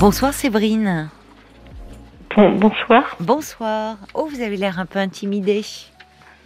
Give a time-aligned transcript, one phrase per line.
[0.00, 1.08] Bonsoir Séverine.
[2.36, 3.16] Bon, bonsoir.
[3.20, 3.96] Bonsoir.
[4.14, 5.62] Oh, vous avez l'air un peu intimidée.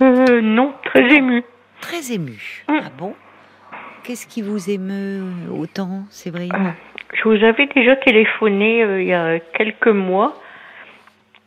[0.03, 1.45] Euh, non, très ému.
[1.81, 2.65] Très émue.
[2.69, 2.79] Mm.
[2.85, 3.15] Ah bon?
[4.03, 6.53] Qu'est-ce qui vous émeut autant, Séverine?
[6.55, 6.71] Euh,
[7.15, 10.35] Je vous avais déjà téléphoné euh, il y a quelques mois.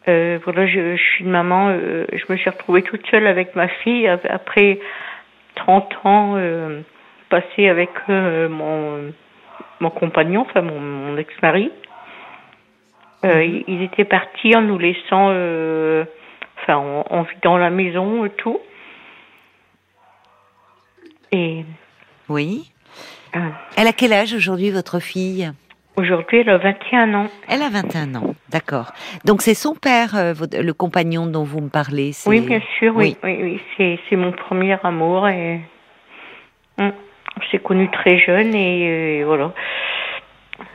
[0.08, 1.70] Euh, voilà, je, je suis une maman.
[1.70, 4.80] euh, je me suis retrouvée toute seule avec ma fille ap- après
[5.56, 6.82] 30 ans euh,
[7.30, 9.12] passés avec mon,
[9.82, 11.72] mon compagnon, enfin mon, mon ex-mari.
[13.26, 16.06] Euh, ils, étaient partis en nous laissant, euh,
[16.62, 18.60] enfin, en, en vidant la maison et tout.
[21.32, 21.66] Et
[22.30, 22.72] Oui.
[23.36, 23.40] euh,
[23.76, 25.52] Elle a quel âge aujourd'hui, votre fille?
[25.96, 27.28] Aujourd'hui, elle a 21 ans.
[27.50, 28.92] Elle a 21 ans, d'accord.
[29.26, 32.12] Donc c'est son père, euh, le compagnon dont vous me parlez.
[32.28, 33.18] Oui, bien sûr, oui.
[33.24, 33.38] oui.
[33.42, 35.60] oui, C'est, c'est mon premier amour et
[36.80, 36.92] Hum,
[37.36, 39.52] on s'est connus très jeune et voilà.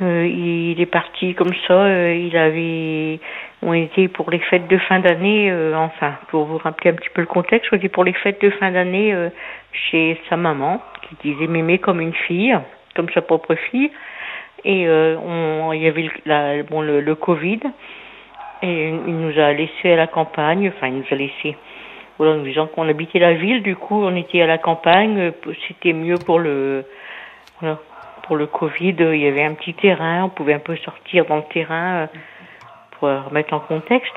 [0.00, 1.74] Euh, il est parti comme ça.
[1.74, 3.20] euh, il avait,
[3.62, 5.50] on était pour les fêtes de fin d'année.
[5.50, 8.40] euh, enfin, pour vous rappeler un petit peu le contexte, on était pour les fêtes
[8.40, 9.28] de fin d'année euh,
[9.72, 12.56] chez sa maman qui disait m'aimer comme une fille,
[12.96, 13.90] comme sa propre fille.
[14.64, 17.60] Et euh, on, il y avait le, la, bon, le, le Covid
[18.62, 20.72] et il nous a laissés à la campagne.
[20.74, 21.56] Enfin, il nous a laissés
[22.18, 25.52] voilà, nous disant qu'on habitait la ville, du coup on était à la campagne, euh,
[25.66, 26.84] c'était mieux pour le
[27.60, 27.78] voilà,
[28.22, 31.24] pour le Covid, euh, il y avait un petit terrain, on pouvait un peu sortir
[31.26, 32.06] dans le terrain euh,
[32.98, 34.14] pour remettre en contexte.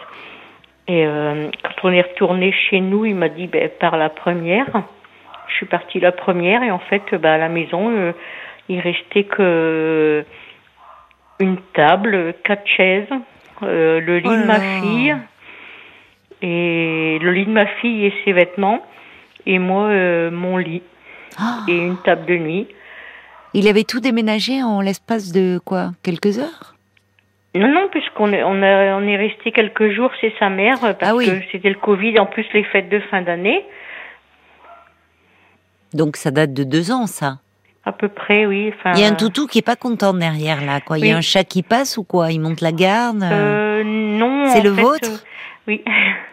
[0.88, 4.67] Et euh, quand on est retourné chez nous, il m'a dit ben, par la première.
[5.48, 8.11] Je suis partie la première et en fait ben, à la maison euh,
[8.70, 10.26] il restait que
[11.39, 13.08] une table, quatre chaises,
[13.64, 15.16] euh, le lit Oh de là ma fille
[16.42, 18.86] et le lit de ma fille et ses vêtements
[19.45, 19.89] et moi
[20.31, 20.83] mon lit
[21.39, 22.67] Ah, et une table de nuit.
[23.59, 26.76] Il avait tout déménagé en l'espace de quoi Quelques heures?
[27.55, 30.98] Non non puisqu'on est on a on est resté quelques jours chez sa mère parce
[31.02, 31.26] Ah oui.
[31.26, 33.66] que c'était le Covid en plus les fêtes de fin d'année
[35.93, 37.39] Donc ça date de deux ans, ça.
[37.86, 38.73] à peu près oui.
[38.77, 40.98] Enfin, Il y a un toutou qui est pas content derrière là, quoi.
[40.99, 42.32] Il y a un chat qui passe ou quoi?
[42.32, 43.23] Il monte la garde?
[43.23, 44.48] Euh, non.
[44.49, 45.10] C'est le fait, vôtre?
[45.10, 45.17] euh,
[45.67, 45.83] Oui.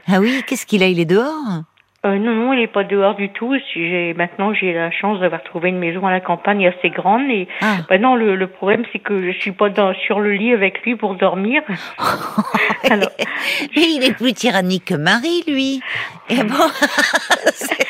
[0.09, 0.89] Ah oui, qu'est-ce qu'il a?
[0.89, 1.63] Il est dehors?
[2.05, 3.55] Euh, non, non, il est pas dehors du tout.
[3.73, 7.31] Si J'ai maintenant j'ai la chance d'avoir trouvé une maison à la campagne assez grande
[7.31, 7.77] et Ah.
[7.89, 10.83] bah non le, le problème c'est que je suis pas dans, sur le lit avec
[10.83, 11.63] lui pour dormir.
[12.91, 13.09] Alors
[13.77, 15.81] Mais il est plus tyrannique que Marie, lui.
[16.29, 16.55] Et bon,
[17.55, 17.87] c'est-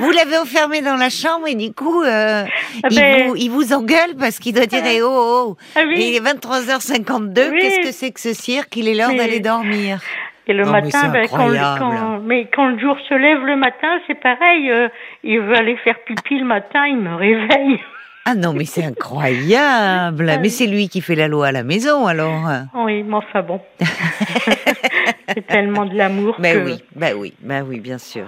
[0.00, 2.44] vous l'avez enfermé dans la chambre et du coup, euh,
[2.82, 5.82] Ah il, ben- vous, il vous engueule parce qu'il doit dire eh, oh, oh, Ah
[5.86, 5.94] oui.
[6.10, 7.58] il est 23h52, Oui.
[7.60, 8.76] qu'est-ce que c'est que ce cirque?
[8.76, 10.00] Il est l'heure Mais- d'aller dormir.
[10.46, 11.78] Et le Non, matin ben, quand, le- incroyable.
[11.78, 14.70] quand mais quand le jour se lève le matin c'est pareil.
[14.70, 14.88] euh,
[15.22, 17.80] il veut aller faire pipi le matin, il me réveille.
[18.26, 20.26] Ah non, mais c'est incroyable.
[20.30, 22.40] Ah Mais c'est lui qui fait la loi à la maison, alors.
[22.74, 23.60] Oui, mais enfin bon.
[25.34, 28.26] c'est tellement de l'amour Ben que oui, ben oui, ben oui, bien sûr.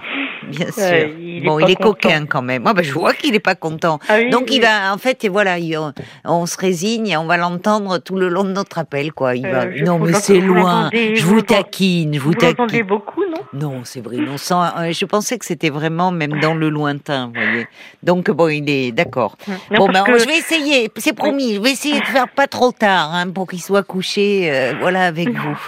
[0.49, 0.83] Bien sûr.
[0.85, 1.91] Euh, il bon, il est content.
[1.93, 2.63] coquin quand même.
[2.63, 3.99] Moi, ben, je vois qu'il est pas content.
[4.09, 5.93] Ah oui, Donc il va, en fait, et voilà, il- on,
[6.25, 9.35] on se résigne et on va l'entendre tout le long de notre appel, quoi.
[9.35, 10.91] Il Euh, va, non, vous mais c'est vous loin.
[10.93, 12.83] Je vous vous taquine, je vous vous taquine.
[12.83, 13.41] beaucoup, non?
[13.55, 17.27] Non, c'est vrai, non, sans- euh, je pensais que c'était vraiment même dans le lointain,
[17.27, 17.67] vous voyez.
[18.03, 19.37] Donc bon, il est d'accord.
[19.77, 22.71] Bon, ben, que- je vais essayer, c'est promis, je vais essayer de faire pas trop
[22.73, 25.59] tard, hein, pour qu'il soit couché, euh, voilà, avec vous.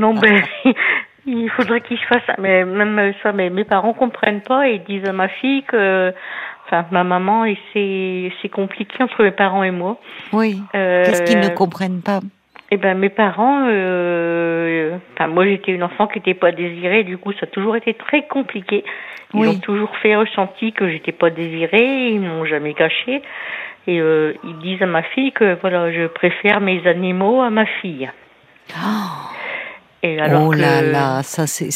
[0.00, 0.42] Non, ben,
[1.26, 2.34] il faudrait qu'il se fasse ça.
[2.38, 6.12] Mais même ça, mais mes parents comprennent pas et disent à ma fille que,
[6.66, 9.98] enfin, ma maman, et c'est, c'est compliqué entre mes parents et moi.
[10.32, 10.60] Oui.
[10.74, 12.20] Euh, Qu'est-ce qu'ils ne comprennent pas?
[12.72, 17.02] Eh ben, mes parents, euh, enfin, moi, j'étais une enfant qui n'était pas désirée.
[17.02, 18.84] Du coup, ça a toujours été très compliqué.
[19.34, 19.48] Ils Oui.
[19.48, 22.10] ont toujours fait ressenti que j'étais pas désirée.
[22.10, 23.22] Ils m'ont jamais caché.
[23.88, 27.66] Et euh, ils disent à ma fille que voilà, je préfère mes animaux à ma
[27.66, 28.08] fille.
[30.02, 31.70] Et alors oh là que- là, ça c'est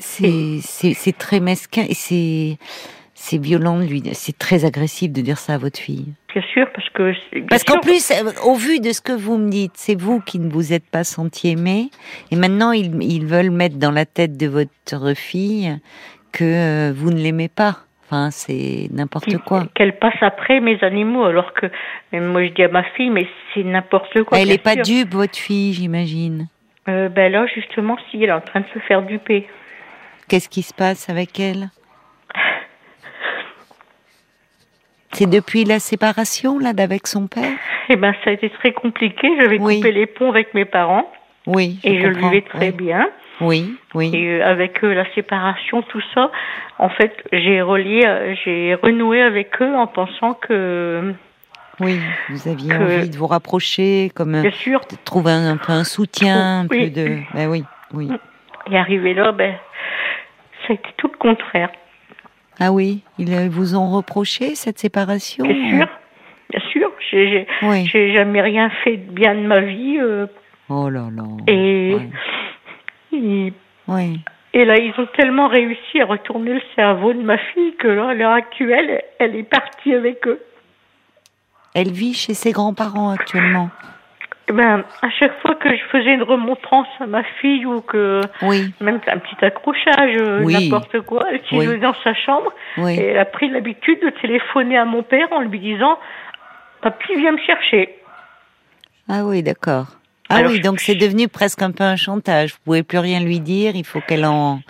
[0.00, 2.58] c'est très mesquin et c'est
[3.14, 4.02] c'est violent de lui.
[4.12, 6.12] C'est très agressif de dire ça à votre fille.
[6.34, 7.12] Bien sûr, parce que.
[7.48, 10.38] Parce qu'en plus, euh, au vu de ce que vous me dites, c'est vous qui
[10.38, 11.90] ne vous êtes pas senti aimé,
[12.30, 15.78] et maintenant ils, ils veulent mettre dans la tête de votre fille
[16.32, 17.83] que euh, vous ne l'aimez pas.
[18.06, 19.64] Enfin, c'est n'importe quoi.
[19.74, 21.66] Qu'elle passe après mes animaux, alors que
[22.12, 24.38] moi je dis à ma fille, mais c'est n'importe quoi.
[24.38, 26.48] Elle bien est pas dupe, votre fille, j'imagine.
[26.88, 29.48] Euh, ben là, justement, si elle est en train de se faire duper.
[30.28, 31.70] Qu'est-ce qui se passe avec elle
[35.12, 37.52] C'est depuis la séparation là d'avec son père
[37.88, 39.28] Eh ben, ça a été très compliqué.
[39.40, 39.76] J'avais Oui.
[39.76, 41.10] coupé les ponts avec mes parents
[41.46, 41.78] Oui.
[41.84, 42.72] et je le vivais très oui.
[42.76, 43.08] bien.
[43.40, 44.10] Oui, oui.
[44.14, 46.30] Et euh, avec eux, la séparation, tout ça,
[46.78, 51.12] en fait, j'ai relié, euh, j'ai renoué avec eux en pensant que
[51.80, 51.98] Oui,
[52.30, 54.80] vous aviez envie de vous rapprocher, comme bien sûr.
[54.90, 56.90] de trouver un, un peu un soutien, un Oui.
[56.90, 57.18] peu de.
[57.34, 58.08] Ben oui, oui.
[58.70, 59.54] Et arrivé là, ben,
[60.66, 61.70] ça a été tout le contraire.
[62.60, 65.88] Ah oui, ils euh, vous ont reproché cette séparation Bien sûr,
[66.50, 66.90] bien sûr.
[67.10, 67.86] J'ai, Oui.
[68.14, 69.98] jamais rien fait de bien de ma vie.
[70.00, 70.26] euh,
[70.68, 71.24] Oh là là.
[71.48, 72.08] et, Ouais.
[73.16, 73.52] Et,
[73.88, 74.20] Oui.
[74.52, 78.08] et là, ils ont tellement réussi à retourner le cerveau de ma fille que là,
[78.10, 80.40] à l'heure actuelle, elle est partie avec eux.
[81.74, 83.68] Elle vit chez ses grands-parents actuellement.
[84.48, 88.20] Eh Ben, à chaque fois que je faisais une remontrance à ma fille ou que
[88.42, 90.52] Oui, même un petit accrochage, euh, Oui.
[90.68, 91.80] n'importe quoi, elle s'est Oui.
[91.80, 95.58] dans sa chambre et elle a pris l'habitude de téléphoner à mon père en lui
[95.58, 95.98] disant
[96.82, 97.98] Papy, viens me chercher.
[99.08, 99.86] Ah oui, d'accord.
[100.30, 102.52] Ah Alors, oui, donc c'est devenu presque un peu un chantage.
[102.52, 103.76] Vous pouvez plus rien lui dire.
[103.76, 104.60] Il faut qu'elle en,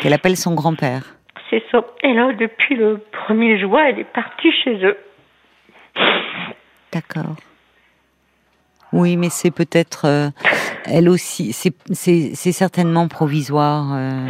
[0.00, 1.16] qu'elle appelle son grand-père.
[1.50, 1.84] C'est ça.
[2.02, 4.96] Et là, depuis le 1er juin, elle est partie chez eux.
[6.92, 7.36] D'accord.
[8.92, 10.30] Oui, mais c'est peut-être euh,
[10.84, 11.52] elle aussi.
[11.52, 14.26] C'est, c'est, c'est certainement provisoire, euh,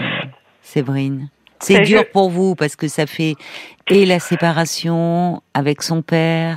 [0.62, 1.28] Séverine.
[1.60, 3.34] C'est Ben, dur je- pour vous parce que ça fait
[3.90, 6.56] et la séparation avec son père,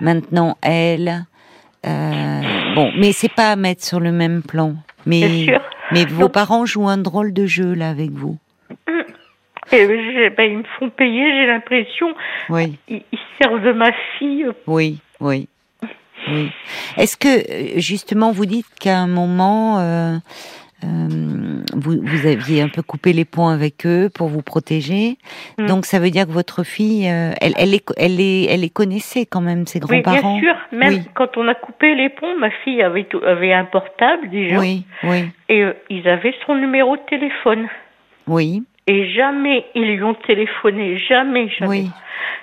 [0.00, 1.24] maintenant elle.
[1.86, 2.40] Euh,
[2.74, 4.74] bon, mais c'est pas à mettre sur le même plan.
[5.06, 5.60] Mais, Bien sûr.
[5.92, 8.38] mais vos Donc- parents jouent un drôle de jeu là avec vous.
[9.72, 12.08] Et j'ai- ben, ils me font payer, j'ai l'impression.
[12.50, 12.76] Oui.
[12.88, 14.46] Ils, ils servent de ma fille.
[14.66, 15.48] Oui, oui,
[16.28, 16.50] oui.
[16.96, 20.16] Est-ce que euh, justement vous dites qu'à un moment euh,
[20.84, 25.16] euh, vous, vous aviez un peu coupé les ponts avec eux pour vous protéger,
[25.58, 25.66] Mm.
[25.66, 28.70] donc ça veut dire que votre fille, euh, elle, elle, les, elle, les, elle les
[28.70, 30.38] connaissait quand même ses Oui, grands-parents.
[30.38, 30.54] bien sûr.
[30.72, 31.00] Même Oui.
[31.14, 34.58] quand on a coupé les ponts, ma fille avait, tout- avait un portable déjà.
[34.58, 37.68] Oui, oui, Et euh, ils avaient son numéro de téléphone.
[38.26, 40.98] oui, Et jamais ils lui ont téléphoné.
[40.98, 41.68] Jamais, jamais.
[41.70, 41.90] oui,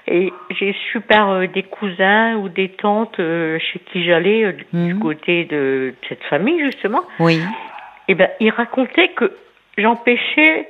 [0.07, 4.53] Et j'ai su par euh, des cousins ou des tantes euh, chez qui j'allais, euh,
[4.73, 4.99] du Mhm.
[4.99, 7.41] côté de cette famille justement, oui,
[8.09, 9.31] et ben ils racontaient que
[9.77, 10.67] j'empêchais,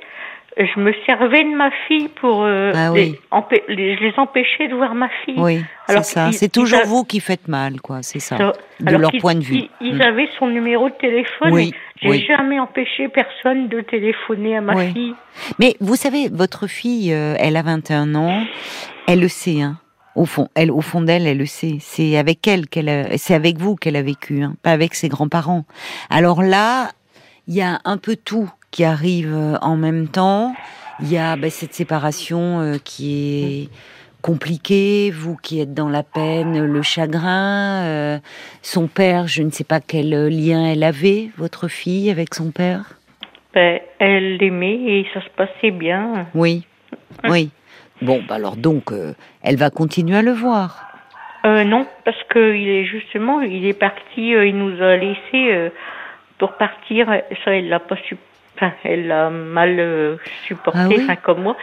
[0.56, 3.18] je me servais de ma fille pour euh, Ah les, oui.
[3.32, 5.36] empê- les- je les empêchais de voir ma fille.
[5.38, 6.32] oui, c'est ça.
[6.32, 7.98] C'est toujours a- vous qui faites mal, quoi.
[8.02, 8.52] C'est ça, de
[8.88, 9.54] alors leur point de vue.
[9.54, 10.02] Ils, ils Mm.
[10.02, 11.52] avaient son numéro de téléphone.
[11.52, 11.72] Oui,
[12.02, 12.24] J'ai oui.
[12.26, 14.92] jamais empêché personne de téléphoner à ma Oui.
[14.92, 15.14] fille.
[15.58, 18.42] Mais vous savez, votre fille, euh, elle a 21 ans,
[19.06, 19.76] elle le sait, hein.
[20.16, 21.76] Au fond, elle, au fond d'elle, elle le sait.
[21.78, 25.64] C'est avec elle qu'elle, c'est avec vous qu'elle a vécu, hein, pas avec ses grands-parents.
[26.10, 26.88] Alors là,
[27.50, 30.54] il y a un peu tout qui arrive euh, en même temps.
[31.00, 33.68] Il y a ben, cette séparation euh, qui est
[34.22, 37.82] compliquée, vous qui êtes dans la peine, le chagrin.
[37.82, 38.18] euh,
[38.62, 43.00] son père, je ne sais pas quel lien elle avait, votre fille, avec son père?
[43.52, 46.28] Ben, elle l'aimait et ça se passait bien.
[46.36, 46.64] Oui,
[47.24, 47.50] oui.
[48.00, 49.12] Bon, bah alors donc, euh,
[49.42, 50.86] elle va continuer à le voir.
[51.42, 55.70] Non, parce que il est justement, il est parti, il nous a laissé
[56.40, 57.06] pour partir.
[57.44, 58.16] Ça, elle l'a pas su,
[58.56, 60.16] enfin, elle l'a mal euh,
[60.46, 61.56] supporté, Ah oui enfin comme moi.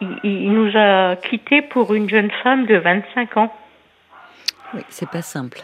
[0.00, 3.52] Il, il nous a quittés pour une jeune femme de 25 ans.
[4.74, 5.62] Oui, c'est pas simple.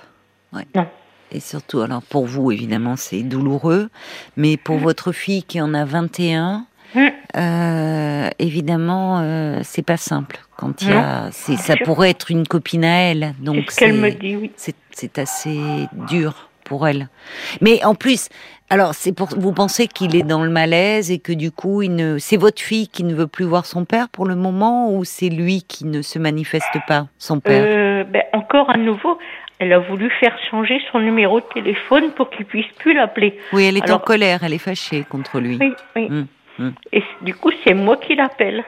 [0.53, 0.67] Ouais.
[0.77, 0.87] Non.
[1.33, 3.91] Et surtout, alors pour vous, évidemment, c'est douloureux,
[4.37, 7.09] mais pour votre fille qui en a 21, Mm.
[7.37, 10.39] euh, évidemment, euh, c'est pas simple.
[10.57, 11.85] Quand il y a, c'est, ça sûr.
[11.85, 14.53] pourrait être une copine à elle, C'est donc ce qu'elle c'est- me dit, oui.
[14.57, 15.59] c'est, c'est assez
[16.09, 17.09] dur pour elle.
[17.61, 18.31] Mais en plus,
[18.71, 21.95] alors c'est pour vous pensez qu'il est dans le malaise et que du coup, il
[21.95, 25.05] ne, c'est votre fille qui ne veut plus voir son père pour le moment ou
[25.05, 27.65] c'est lui qui ne se manifeste pas, son père?
[27.67, 29.19] Euh, ben, encore à nouveau,
[29.59, 33.39] elle a voulu faire changer son numéro de téléphone pour qu'il puisse plus l'appeler.
[33.53, 35.59] Oui, elle est en colère, elle est fâchée contre lui.
[35.61, 36.09] Oui, oui.
[36.09, 36.27] Mm,
[36.59, 36.73] mm.
[36.93, 38.65] Et du coup, c'est moi qui l'appelle.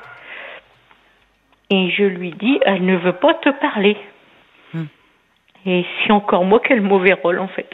[1.70, 3.96] Et je lui dis, elle ne veut pas te parler.
[4.74, 4.86] Hmm.
[5.66, 7.68] Et c'est encore moi qui ai le mauvais rôle, en fait.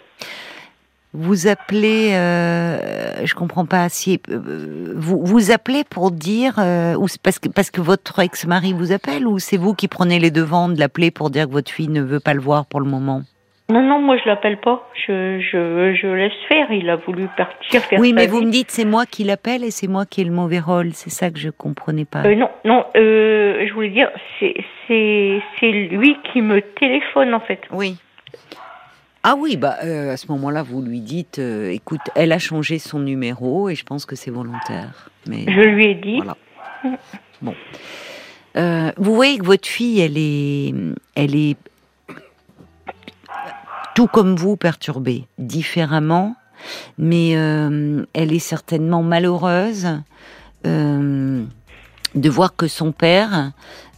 [1.18, 7.08] Vous appelez, euh, je comprends pas si euh, vous vous appelez pour dire euh, ou
[7.08, 10.30] c'est parce que parce que votre ex-mari vous appelle ou c'est vous qui prenez les
[10.30, 12.86] devants de l'appeler pour dire que votre fille ne veut pas le voir pour le
[12.86, 13.22] moment?
[13.68, 14.88] Non, non, moi je l'appelle pas.
[15.08, 16.70] Je, je, je laisse faire.
[16.70, 18.32] Il a voulu partir faire Oui, mais vie.
[18.32, 20.90] vous me dites c'est moi qui l'appelle et c'est moi qui ai le mauvais rôle.
[20.92, 22.24] C'est ça que je comprenais pas.
[22.26, 24.08] Euh, non, non, euh, je voulais dire,
[24.38, 24.54] c'est,
[24.86, 27.60] c'est, c'est lui qui me téléphone, en fait.
[27.72, 27.96] Oui.
[29.28, 32.78] Ah oui, bah euh, à ce moment-là, vous lui dites, euh, écoute, elle a changé
[32.78, 35.10] son numéro et je pense que c'est volontaire.
[35.26, 36.18] Mais Je lui ai dit.
[36.18, 36.36] Voilà.
[37.42, 37.52] Bon.
[38.56, 40.72] Euh, vous voyez que votre fille, elle est,
[41.16, 41.56] elle est
[43.96, 46.36] tout comme vous perturbée, différemment,
[46.96, 49.88] mais elle est certainement malheureuse
[50.62, 51.48] de
[52.30, 53.50] voir que son père,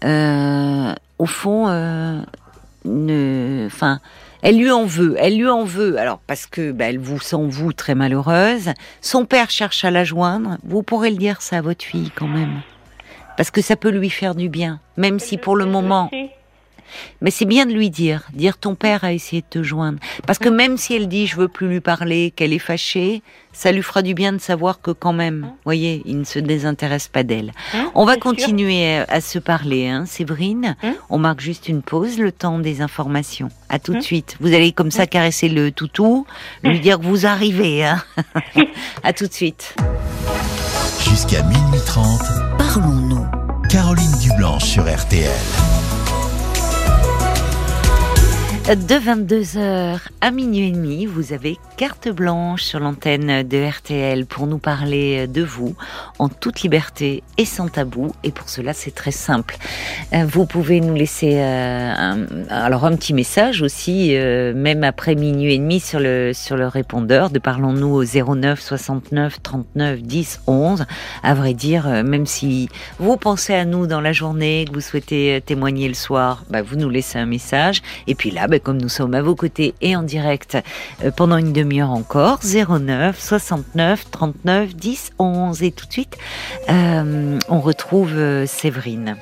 [0.02, 1.66] au fond,
[2.86, 4.00] ne, enfin,
[4.42, 5.98] elle lui en veut, elle lui en veut.
[5.98, 8.70] Alors parce que bah, elle vous sent vous très malheureuse.
[9.00, 10.58] Son père cherche à la joindre.
[10.64, 12.60] Vous pourrez le dire ça à votre fille quand même,
[13.36, 16.10] parce que ça peut lui faire du bien, même si pour le moment.
[17.20, 19.98] Mais c'est bien de lui dire, dire ton père a essayé de te joindre.
[20.26, 23.72] Parce que même si elle dit je veux plus lui parler, qu'elle est fâchée, ça
[23.72, 27.08] lui fera du bien de savoir que quand même, vous voyez, il ne se désintéresse
[27.08, 27.52] pas d'elle.
[27.74, 30.76] Hein, On va continuer à se parler, hein, Séverine.
[30.82, 33.48] Hein On marque juste une pause, le temps des informations.
[33.68, 34.36] À tout de Hein suite.
[34.40, 36.26] Vous allez comme ça caresser le toutou,
[36.62, 37.84] lui dire que vous arrivez.
[37.84, 38.02] Hein.
[39.02, 39.74] à tout de suite.
[41.00, 42.20] Jusqu'à minuit 30,
[42.58, 43.26] Parlons-nous.
[43.68, 45.28] Caroline Dublanche sur RTL.
[48.68, 54.46] De 22h à minuit et demi, vous avez carte blanche sur l'antenne de RTL pour
[54.46, 55.74] nous parler de vous
[56.18, 58.12] en toute liberté et sans tabou.
[58.24, 59.56] Et pour cela, c'est très simple.
[60.12, 65.14] Euh, Vous pouvez nous laisser euh, un, alors un petit message aussi, euh, même après
[65.14, 70.40] minuit et demi sur le sur le répondeur de Parlons-nous au 09 69 39 10
[70.46, 70.84] 11.
[71.22, 75.40] À vrai dire, même si vous pensez à nous dans la journée, que vous souhaitez
[75.46, 77.80] témoigner le soir, bah, vous nous laissez un message.
[78.06, 80.56] Et puis là, bah, comme nous sommes à vos côtés et en direct
[81.04, 85.62] euh, pendant une demi-heure encore, 09 69 39 10 11.
[85.62, 86.16] Et tout de suite,
[86.70, 89.16] euh, on retrouve euh, Séverine.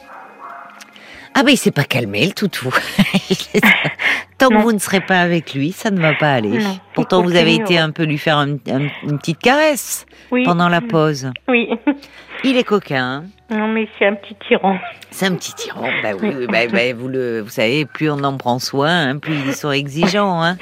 [1.38, 2.70] Ah ben il s'est pas calmé le toutou.
[4.38, 6.58] Tant que vous ne serez pas avec lui, ça ne va pas aller.
[6.58, 10.44] Non, Pourtant vous avez été un peu lui faire un- un- une petite caresse Oui.
[10.44, 11.30] pendant la pause.
[11.48, 11.68] Oui.
[12.44, 13.22] Il est coquin.
[13.50, 13.56] hein.
[13.56, 14.76] Non, mais c'est un petit tyran.
[15.10, 15.88] C'est un petit tyran.
[16.02, 19.18] Bah oui, oui, bah, bah, vous le, vous savez, plus on en prend soin, hein,
[19.18, 20.42] plus ils sont exigeants.
[20.42, 20.56] Hein.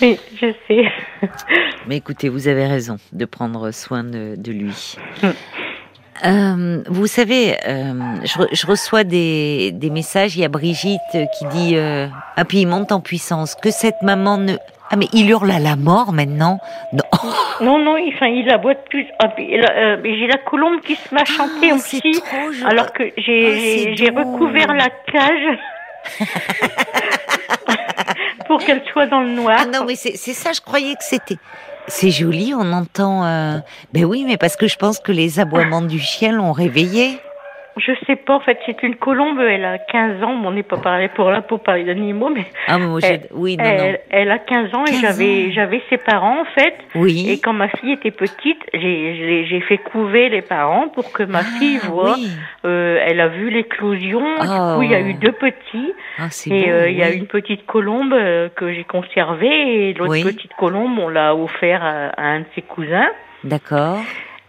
[0.00, 0.84] Oui, je sais.
[1.86, 4.96] Mais écoutez, vous avez raison de prendre soin de, de lui.
[5.22, 5.28] Mm.
[6.26, 7.92] Euh, vous savez, euh,
[8.24, 10.36] je, re- je reçois des, des messages.
[10.36, 12.06] Il y a Brigitte qui dit euh,
[12.36, 13.54] Ah, puis il monte en puissance.
[13.56, 14.54] Que cette maman ne.
[14.90, 16.58] Ah, mais il hurle à la mort maintenant
[16.92, 17.02] Non.
[17.60, 19.06] Non, non, il, enfin, il aboie plus.
[19.18, 22.00] Ah, euh, j'ai la colombe qui se met à chanter Ah, aussi.
[22.00, 22.66] trop.
[22.68, 25.58] Alors que j'ai Ah, j'ai- recouvert la cage
[28.46, 29.58] pour qu'elle soit dans le noir.
[29.62, 31.38] Ah non, mais c'est c'est ça, je croyais que c'était.
[31.86, 33.24] C'est joli, on entend.
[33.24, 33.58] Euh...
[33.92, 37.18] Ben oui, mais parce que je pense que les aboiements du chien l'ont réveillé.
[37.76, 40.34] Je sais pas, en fait, c'est une colombe, elle a 15 ans.
[40.36, 43.26] Bon, on n'est pas parlé pour là pour parler d'animaux, mais Ah, mais moi, Elle-
[43.32, 43.94] oui, non, non.
[44.10, 46.74] elle, a 15 ans 15 et j'avais j'avais ses parents, en fait.
[46.94, 47.26] Oui.
[47.28, 51.24] Et quand ma fille était petite, j'ai j'ai- j'ai fait couver les parents pour que
[51.24, 52.14] ma fille Ah, voit.
[52.16, 52.28] oui.
[52.64, 54.22] Euh, elle a vu l'éclosion.
[54.38, 54.42] Oh.
[54.42, 55.92] Du coup, il y a eu deux petits.
[56.18, 59.94] Ah, Et beau, euh, il y a une petite colombe euh, que j'ai conservée et
[59.94, 60.22] l'autre Oui.
[60.22, 63.10] petite colombe, on l'a offert à, à un de ses cousins.
[63.42, 63.98] D'accord.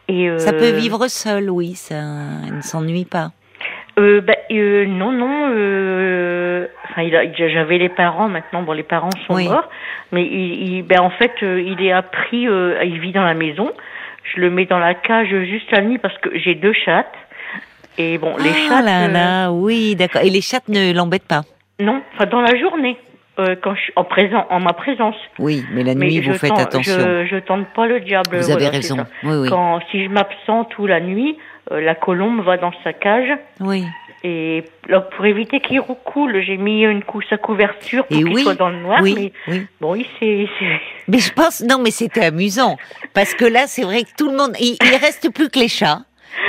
[0.08, 1.96] Et euh, Ça peut vivre seul, oui, ça
[2.52, 3.32] ne s'ennuie pas.
[3.98, 5.50] euh, bah, euh, non, non.
[5.54, 8.62] Euh, enfin, il a- j'avais les parents maintenant.
[8.64, 9.48] Bon, les parents sont Oui.
[9.48, 9.70] morts,
[10.12, 12.48] mais il, il- ben, en fait, euh, il est appris.
[12.48, 13.72] euh, il vit dans la maison.
[14.36, 17.14] Je le mets dans la cage juste la nuit parce que j'ai deux chattes.
[17.98, 18.86] Et bon, les ah chattes.
[18.86, 20.22] là euh, là, oui, d'accord.
[20.24, 21.44] Et les chattes ne l'embêtent pas?
[21.80, 22.98] non, enfin dans la journée,
[23.39, 25.15] euh, quand je suis en présent, en ma présence.
[25.39, 27.00] Oui, mais la Mais nuit, vous je faites tente- attention.
[27.00, 28.30] Je, je tente pas le diable.
[28.38, 28.98] vous avez voilà, c'est raison.
[29.24, 29.50] Oui, oui.
[29.50, 31.38] Quand si je m'absente ou la nuit,
[31.72, 33.30] euh, la colombe va dans sa cage.
[33.60, 33.84] Oui.
[34.24, 38.42] Et là, pour éviter qu'il recoule, j'ai mis une couche à couverture pour qu'il oui,
[38.42, 39.00] soit dans le noir.
[39.04, 39.68] oui, Mais oui.
[39.80, 40.50] bon, il s'est-
[41.08, 42.75] Mais je pense, non, mais c'était amusant.
[43.13, 45.68] Parce que là, c'est vrai que tout le monde, il, il reste plus que les
[45.68, 46.00] chats.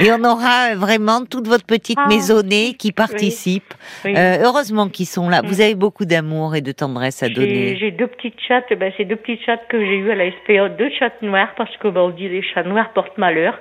[0.01, 3.75] Et on aura vraiment toute votre petite Ah, maisonnée qui participe.
[4.05, 4.15] oui.
[4.17, 5.43] Euh, heureusement qu'ils sont là.
[5.43, 5.47] Mm.
[5.47, 7.77] Vous avez beaucoup d'amour et de tendresse à donner.
[7.79, 10.69] j'ai deux petites chattes, ben, c'est deux petites chattes que j'ai eues à la SPA,
[10.69, 13.59] deux chattes noires, parce que ben, on dit les chats noirs portent malheur.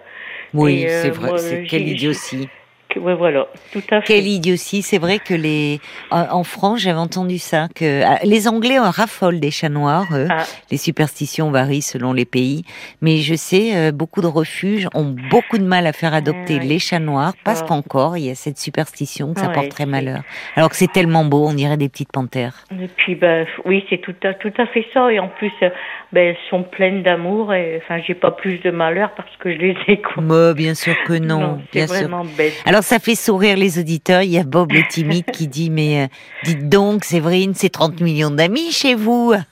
[0.53, 1.37] Oui, euh, c'est vrai.
[1.37, 2.49] c'est quelle idiotie.
[2.97, 4.07] Ouais, voilà, tout à fait.
[4.07, 4.81] Quelle idiotie.
[4.81, 5.79] C'est vrai que les,
[6.11, 10.07] en en France, j'avais entendu ça, que ah, les Anglais en raffolent des chats noirs.
[10.13, 10.27] eux.
[10.29, 10.43] Ah.
[10.71, 12.63] Les superstitions varient selon les pays.
[13.01, 16.61] Mais je sais, euh, beaucoup de refuges ont beaucoup de mal à faire adopter Ah
[16.61, 16.67] oui.
[16.67, 17.65] les chats noirs parce Ah.
[17.67, 20.21] qu'encore, il y a cette superstition que ça Ouais, porterait c'est- malheur.
[20.55, 22.63] Alors que c'est tellement beau, on dirait des petites panthères.
[22.71, 25.11] Et puis, ben, oui, c'est tout à, tout à fait ça.
[25.11, 25.69] Et en plus, euh,
[26.15, 27.53] ben, elles sont pleines d'amour.
[27.53, 30.01] Et enfin, j'ai pas plus de malheur parce que je les ai.
[30.01, 30.23] quoi.
[30.23, 32.09] Mais bien sûr que non, c'est bien sûr.
[32.37, 32.53] bête.
[32.65, 34.21] Alors ça fait sourire les auditeurs.
[34.23, 36.07] Il y a Bob le timide qui dit mais euh,
[36.45, 39.33] dites donc Séverine, c'est 30 millions d'amis chez vous.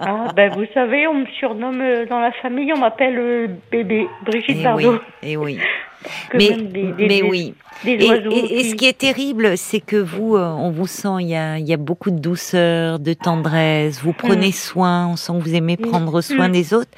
[0.00, 4.06] Ah, ben, vous savez, on me surnomme euh, dans la famille, on m'appelle euh, bébé,
[4.24, 4.98] Brigitte Eh oui, Bardot.
[5.22, 5.58] eh oui.
[6.30, 7.54] Que Mais, des- des- mais des- oui.
[7.84, 8.30] Des Et, oiseaux.
[8.30, 11.28] et- et qui- ce qui est terrible, c'est que vous, euh, on vous sent, il
[11.28, 14.00] y a, il y a beaucoup de douceur, de tendresse.
[14.02, 16.52] Vous prenez soin, on sent que vous aimez prendre soin Mm.
[16.52, 16.90] des autres.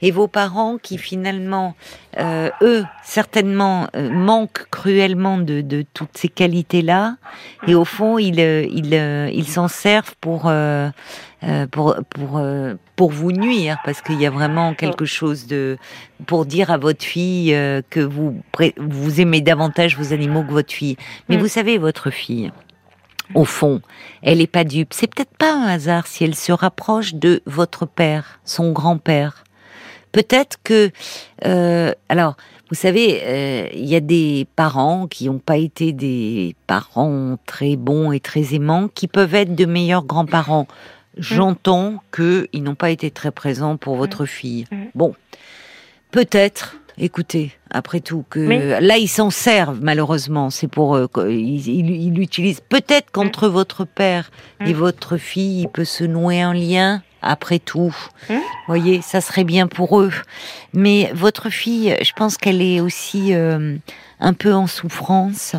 [0.00, 1.74] Et vos parents, qui finalement,
[2.18, 7.16] euh, eux, certainement, euh, manquent cruellement de, de toutes ces qualités-là.
[7.66, 10.90] Et au fond, ils, ils, ils s'en servent pour, euh,
[11.72, 12.40] pour, pour,
[12.94, 15.76] pour vous nuire, parce qu'il y a vraiment quelque chose de,
[16.26, 17.48] pour dire à votre fille
[17.90, 18.36] que vous,
[18.78, 20.96] vous aimez davantage vos animaux que votre fille.
[21.28, 21.40] Mais Mm.
[21.40, 22.52] vous savez, votre fille,
[23.34, 23.80] au fond,
[24.22, 24.92] elle est pas dupe.
[24.92, 29.44] C'est peut-être pas un hasard si elle se rapproche de votre père, son grand-père.
[30.12, 30.90] Peut-être que,
[31.46, 32.36] euh, alors,
[32.68, 37.76] vous savez, euh, il y a des parents qui n'ont pas été des parents très
[37.76, 40.66] bons et très aimants, qui peuvent être de meilleurs grands-parents.
[41.18, 44.66] J'entends qu'ils n'ont pas été très présents pour votre fille.
[44.70, 44.76] Mm.
[44.94, 45.14] Bon,
[46.10, 46.76] peut-être.
[46.98, 50.50] Écoutez, après tout, que Mais- là ils s'en servent malheureusement.
[50.50, 52.60] C'est pour euh, qu'ils ils, l'utilisent.
[52.68, 54.30] Peut-être qu'entre votre père
[54.64, 54.76] et Mm.
[54.76, 57.02] votre fille, il peut se nouer un lien.
[57.22, 57.94] Après tout,
[58.28, 58.34] Mm.
[58.66, 60.12] voyez, ça serait bien pour eux.
[60.74, 63.76] Mais votre fille, je pense qu'elle est aussi euh,
[64.20, 65.54] un peu en souffrance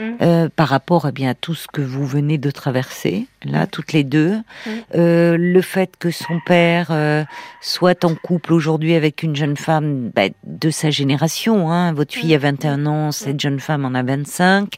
[0.00, 0.04] Mm.
[0.22, 3.92] euh, par rapport eh bien, à tout ce que vous venez de traverser, là, toutes
[3.92, 4.36] les deux.
[4.66, 4.70] Mm.
[4.96, 7.22] Euh, le fait que son père euh,
[7.60, 11.70] soit en couple aujourd'hui avec une jeune femme bah, de sa génération.
[11.70, 11.92] Hein.
[11.92, 14.74] Votre fille a 21 ans, cette jeune femme en a 25.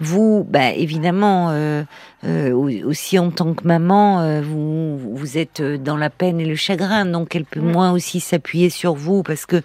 [0.00, 1.82] Vous, bah, évidemment, euh,
[2.24, 6.46] euh, au- aussi en tant que maman, euh, vous, vous êtes dans la peine et
[6.46, 7.72] le chagrin, donc elle peut Mm.
[7.72, 9.60] moins aussi s'appuyer sur vous parce que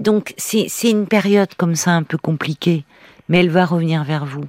[0.00, 2.84] donc c'est c'est une période comme ça un peu compliquée,
[3.28, 4.44] mais elle va revenir vers vous.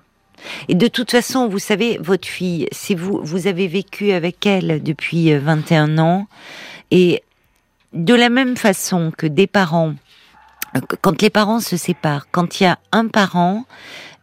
[0.69, 4.81] Et de toute façon, vous savez, votre fille, c'est vous, vous avez vécu avec elle
[4.84, 6.27] depuis euh, 21 ans,
[6.91, 7.24] et
[7.93, 9.93] de la même façon que des parents,
[10.75, 13.65] euh, quand les parents se séparent, quand il y a un parent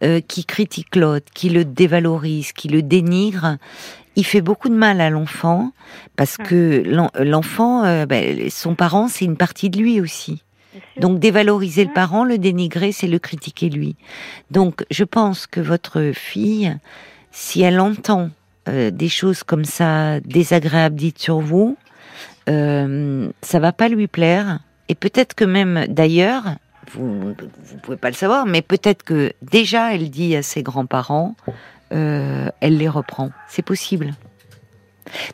[0.02, 3.56] euh, qui critique l'autre, qui le dévalorise, qui le dénigre,
[4.16, 5.72] il fait beaucoup de mal à l'enfant
[6.14, 10.42] parce que l'en- l'enfant, euh, ben, son parent, c'est une partie de lui aussi.
[10.98, 13.96] Donc dévaloriser le parent, le dénigrer, c'est le critiquer lui.
[14.50, 16.76] Donc je pense que votre fille,
[17.30, 18.30] si elle entend
[18.68, 21.76] euh, des choses comme ça désagréables dites sur vous,
[22.48, 24.60] euh, ça va pas lui plaire.
[24.88, 26.44] Et peut-être que même d'ailleurs,
[26.92, 31.34] vous vous pouvez pas le savoir, mais peut-être que déjà elle dit à ses grands-parents,
[31.92, 33.30] euh, elle les reprend.
[33.48, 34.14] C'est possible.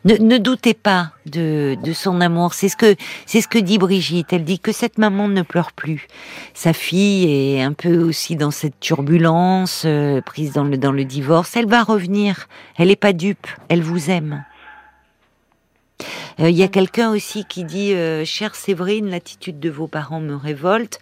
[0.04, 2.54] Ne, ne doutez pas de, de son amour.
[2.54, 4.32] C'est ce que c'est ce que dit Brigitte.
[4.32, 6.06] Elle dit que cette maman ne pleure plus.
[6.54, 11.04] Sa fille est un peu aussi dans cette turbulence, euh, prise dans le dans le
[11.04, 11.56] divorce.
[11.56, 12.48] Elle va revenir.
[12.76, 13.46] Elle est pas dupe.
[13.68, 14.44] Elle vous aime.
[16.40, 20.20] Euh, Il y a quelqu'un aussi qui dit, euh, chère Séverine, l'attitude de vos parents
[20.20, 20.98] me révolte.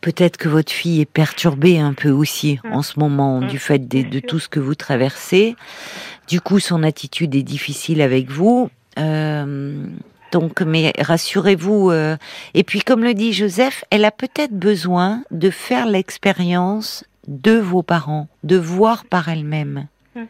[0.00, 3.48] Peut-être que votre fille est perturbée un peu aussi en ce moment Mm.
[3.48, 5.56] du fait de tout ce que vous traversez.
[6.28, 8.70] Du coup, son attitude est difficile avec vous.
[8.98, 9.84] Euh,
[10.32, 11.90] donc, mais rassurez-vous.
[11.90, 12.16] euh,
[12.54, 17.82] et puis, comme le dit Joseph, elle a peut-être besoin de faire l'expérience de vos
[17.82, 19.86] parents, de voir par elle-même.
[20.14, 20.24] Mm.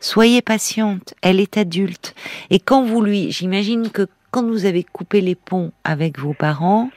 [0.00, 2.14] Soyez patiente, elle est adulte.
[2.50, 6.90] Et quand vous lui, j'imagine que quand vous avez coupé les ponts avec vos parents,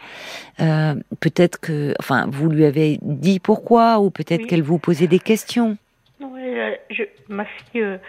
[0.60, 4.48] euh, peut-être que, enfin, vous lui avez dit pourquoi, ou peut-être Oui.
[4.48, 5.78] qu'elle vous posait des questions.
[6.20, 6.34] Non,
[6.90, 8.00] je, ma fille,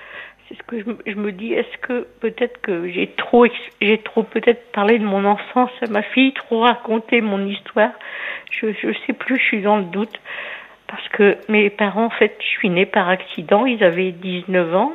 [0.49, 1.53] c'est ce que je, me- je me dis.
[1.53, 3.47] Est-ce que peut-être que j'ai trop,
[3.81, 7.91] j'ai trop peut-être parlé de mon enfance à ma fille, trop raconté mon histoire?
[8.51, 9.37] Je, je sais plus.
[9.39, 10.19] Je suis dans le doute
[10.87, 13.67] parce que mes parents, en fait, je suis née par accident.
[13.67, 14.93] Ils avaient 19 ans.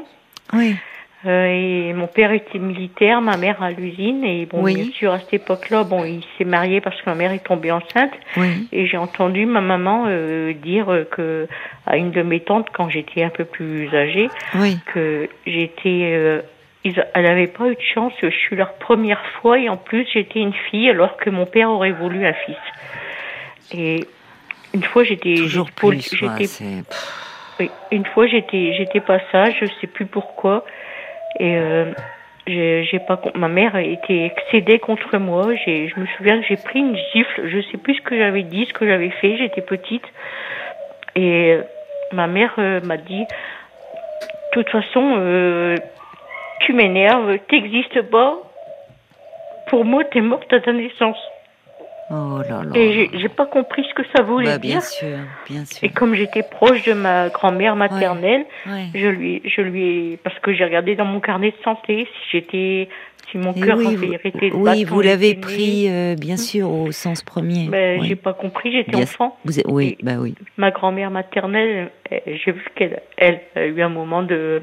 [0.54, 0.76] Oui.
[1.26, 1.46] Euh,
[1.90, 4.24] et mon père était militaire, ma mère à l'usine.
[4.26, 4.76] Et bon, Oui.
[4.76, 7.72] bien sûr, à cette époque-là, bon, il s'est marié parce que ma mère est tombée
[7.72, 8.12] enceinte.
[8.36, 8.68] Oui.
[8.74, 11.48] Et j'ai entendu ma maman euh, dire que
[11.86, 14.78] à une de mes tantes, quand j'étais un peu plus âgée, Oui.
[14.94, 16.42] que j'étais, euh,
[16.84, 18.12] ils- elle n'avait pas eu de chance.
[18.22, 21.70] Je suis leur première fois et en plus j'étais une fille alors que mon père
[21.70, 22.58] aurait voulu un fils.
[23.74, 24.06] Et
[24.74, 26.18] une fois j'étais, Toujours j'étais plus.
[26.18, 26.84] j'étais
[27.60, 30.66] oui, une fois j'étais j'étais pas sage, je sais plus pourquoi.
[31.40, 31.92] Et euh,
[32.48, 35.54] j'ai pas ma mère était excédée contre moi.
[35.66, 37.48] Je me souviens que j'ai pris une gifle.
[37.48, 39.38] Je sais plus ce que j'avais dit, ce que j'avais fait.
[39.38, 40.06] J'étais petite
[41.16, 41.64] et euh,
[42.12, 45.76] ma mère euh, m'a dit de toute façon euh,
[46.62, 48.40] tu m'énerves, t'existes pas.
[49.68, 51.18] Pour moi, t'es morte à ta naissance.
[52.12, 52.72] Oh là là.
[52.76, 54.84] Et j'ai- pas compris ce que ça voulait Bah, bien dire.
[54.84, 55.18] sûr,
[55.50, 55.80] bien sûr.
[55.84, 58.88] Et comme j'étais proche de ma grand-mère maternelle, Ouais.
[58.94, 62.30] je lui, je lui ai, parce que j'ai regardé dans mon carnet de santé si
[62.32, 62.90] j'étais,
[63.32, 66.92] si mon cœur oui, avait arrêté de Oui, vous l'avez pris, euh, bien sûr, au
[66.92, 67.68] sens premier.
[67.70, 68.08] ben, Oui.
[68.10, 69.38] j'ai pas compris, j'étais enfant.
[69.46, 70.36] Vous êtes- oui, bah oui.
[70.58, 74.62] Ma grand-mère maternelle, j'ai vu qu'elle elle a eu un moment de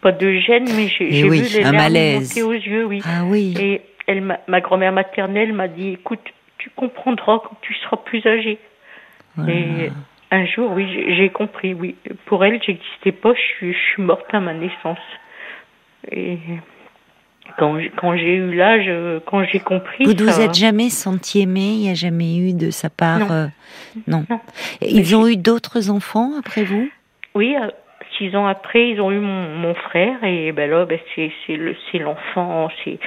[0.00, 2.28] pas de gêne, mais j'ai oui, vu les larmes malaise.
[2.28, 3.00] monter aux yeux, oui.
[3.04, 3.54] Ah oui.
[3.60, 6.20] Et elle, m'a- ma grand-mère maternelle m'a dit, écoute,
[6.58, 8.58] tu comprendras quand tu seras plus âgé.
[9.36, 9.52] Voilà.
[9.52, 9.92] Et
[10.32, 11.94] un jour, oui, j'ai- compris, oui.
[12.26, 14.98] Pour elle, j'existais pas, je suis, je suis morte à ma naissance.
[16.10, 16.38] Et
[17.58, 18.90] quand, j'ai- quand j'ai eu l'âge,
[19.26, 20.04] quand j'ai compris.
[20.04, 23.18] Vous ne vous êtes jamais senti aimé Il n'y a jamais eu de sa part
[23.20, 23.30] Non.
[23.30, 23.46] euh,
[24.06, 24.24] non.
[24.28, 24.40] Non.
[24.80, 26.88] Et Ils ont eu d'autres enfants après vous?
[27.34, 27.68] Oui, euh,
[28.18, 31.56] six ans après, ils ont eu mon, mon frère et ben là, ben c'est c'est
[31.56, 32.98] le c'est l'enfant, ben,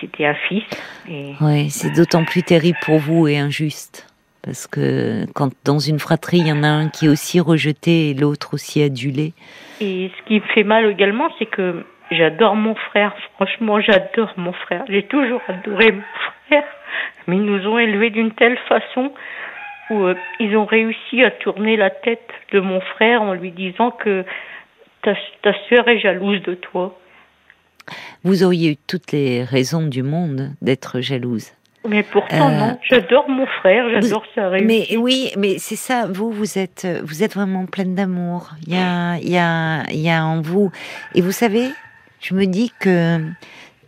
[0.00, 0.64] c'était un fils
[1.08, 4.06] et Oui, c'est d'autant plus terrible pour vous et injuste.
[4.42, 8.10] Parce que quand dans une fratrie, il y en a un qui est aussi rejeté
[8.10, 9.32] et l'autre aussi adulé.
[9.80, 13.14] et ce qui me fait mal également, c'est que j'adore mon frère.
[13.34, 14.84] Franchement, j'adore mon frère.
[14.88, 16.02] J'ai toujours adoré mon
[16.48, 16.64] frère,
[17.26, 19.12] mais ils nous ont élevés d'une telle façon
[19.90, 23.90] où euh, ils ont réussi à tourner la tête de mon frère en lui disant
[23.90, 24.24] que
[25.02, 26.98] ta, ta sœur est jalouse de toi.
[28.22, 31.52] Vous auriez eu toutes les raisons du monde d'être jalouse.
[31.88, 32.78] Mais pourtant, Euh, non.
[32.88, 34.90] J'adore mon frère, j'adore sa réussite.
[34.90, 36.06] Mais oui, mais c'est ça.
[36.06, 38.50] Vous, vous êtes, vous êtes vraiment pleine d'amour.
[38.66, 40.70] Il y a, il y a, il y a en vous.
[41.14, 41.68] Et vous savez,
[42.20, 43.18] je me dis que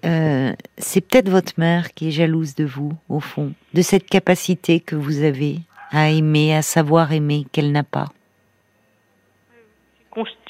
[0.06, 4.80] euh, c'est peut-être votre mère qui est jalouse de vous, au fond, de cette capacité
[4.80, 5.56] que vous avez
[5.92, 8.08] à aimer, à savoir aimer qu'elle n'a pas.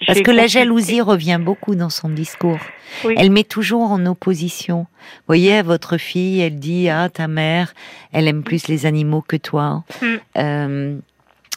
[0.07, 2.59] Parce que la jalousie revient beaucoup dans son discours.
[3.05, 3.15] Oui.
[3.17, 4.81] Elle met toujours en opposition.
[4.81, 7.73] Vous voyez, à votre fille, elle dit ah ta mère,
[8.13, 9.85] elle aime plus les animaux que toi.
[10.01, 10.07] Mm.
[10.39, 10.97] Euh,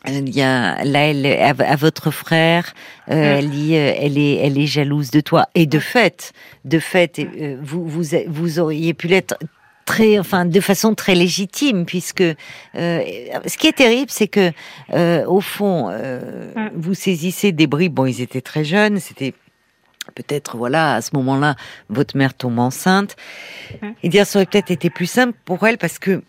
[0.07, 2.73] il y a là, elle, à, votre frère,
[3.09, 3.37] euh, Mm.
[3.37, 5.47] elle dit, euh, elle est, elle est jalouse de toi.
[5.55, 6.31] Et de fait,
[6.63, 9.35] de fait, euh, vous, vous, vous auriez pu l'être
[9.85, 12.35] très, enfin, de façon très légitime, puisque euh,
[12.75, 14.51] ce qui est terrible, c'est que
[14.93, 16.69] euh, au fond, euh, Mm.
[16.75, 17.93] vous saisissez des bribes.
[17.93, 19.33] Bon, ils étaient très jeunes, c'était
[20.13, 21.55] peut-être voilà à ce moment-là
[21.89, 23.15] votre mère tombe enceinte
[23.81, 23.87] Mm.
[24.03, 26.21] et dire ça aurait peut-être été plus simple pour elle parce que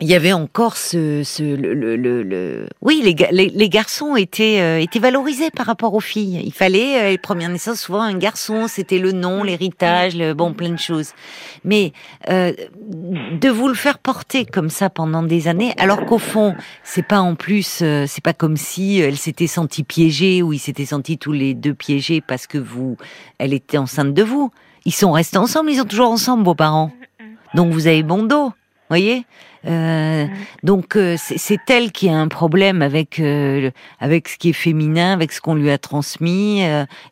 [0.00, 4.16] il y avait encore ce, ce le, le, le, le- oui les, les, les garçons
[4.16, 6.42] étaient euh, étaient valorisés par rapport aux filles.
[6.44, 10.52] Il fallait euh, les premières naissances souvent un garçon c'était le nom l'héritage le, bon
[10.52, 11.12] plein de choses.
[11.64, 11.92] Mais
[12.28, 12.52] euh,
[13.40, 17.20] de vous le faire porter comme ça pendant des années alors qu'au fond c'est pas
[17.20, 21.18] en plus euh, c'est pas comme si elle s'était sentie piégée ou ils s'étaient sentis
[21.18, 22.96] tous les deux piégés parce que vous
[23.38, 24.50] elle était enceinte de vous.
[24.86, 26.90] Ils sont restés ensemble ils sont toujours ensemble vos parents.
[27.54, 28.52] Donc vous avez bon dos
[28.94, 29.24] voyez
[29.66, 30.26] euh,
[30.62, 35.14] donc euh, c'est- elle qui a un problème avec euh, avec ce qui est féminin,
[35.14, 36.62] avec ce qu'on lui a transmis,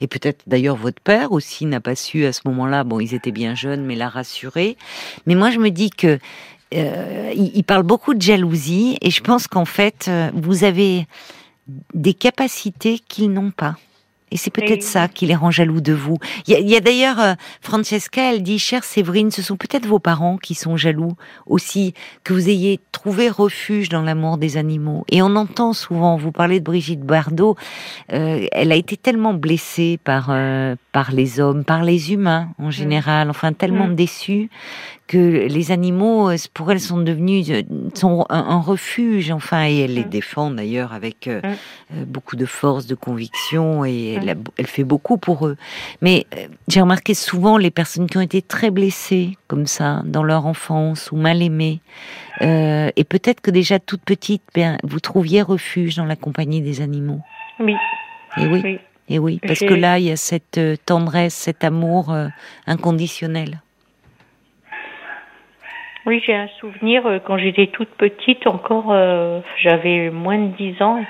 [0.03, 2.85] et peut-être d'ailleurs votre père aussi n'a pas su à ce moment-là.
[2.85, 4.77] Bon, ils étaient bien jeunes, mais l'a rassuré.
[5.27, 6.19] Mais moi, je me dis que
[6.75, 11.07] euh, il, il parle beaucoup de jalousie, et je pense qu'en fait, vous avez
[11.95, 13.77] des capacités qu'ils n'ont pas.
[14.33, 16.17] Et c'est peut-être ça qui les rend jaloux de vous.
[16.47, 20.39] Il y a, d'ailleurs, euh, Francesca, elle dit, chère Séverine, ce sont peut-être vos parents
[20.39, 21.13] qui sont jaloux
[21.47, 21.93] aussi,
[22.25, 25.05] que vous ayez trouvé refuge dans l'amour des animaux.
[25.11, 27.57] Et on entend souvent, vous parlez de Brigitte Bardot,
[28.13, 32.71] euh, elle a été tellement blessée par, euh, par les hommes, par les humains en
[32.71, 33.95] général, enfin tellement Mm.
[33.95, 34.51] déçue
[35.13, 37.63] que les animaux, euh, pour elle, sont devenus euh,
[37.95, 40.09] sont un, un refuge, enfin, et elle les Mm.
[40.09, 41.47] défend d'ailleurs avec euh, Mm.
[41.97, 45.57] euh, beaucoup de force, de conviction, et elle, a- elle fait beaucoup pour eux.
[46.01, 50.23] Mais euh, j'ai remarqué souvent les personnes qui ont été très blessées comme ça dans
[50.23, 51.81] leur enfance ou mal aimées,
[52.41, 56.81] euh, et peut-être que déjà toute petite, ben, vous trouviez refuge dans la compagnie des
[56.81, 57.21] animaux.
[57.61, 57.75] Oui,
[58.39, 58.79] Et oui, oui.
[59.11, 62.15] et oui, parce que là, il y a cette tendresse, cet amour
[62.67, 63.61] inconditionnel.
[66.07, 70.83] Oui, j'ai un souvenir euh, quand j'étais toute petite, encore, euh, j'avais moins de 10
[70.83, 71.05] ans.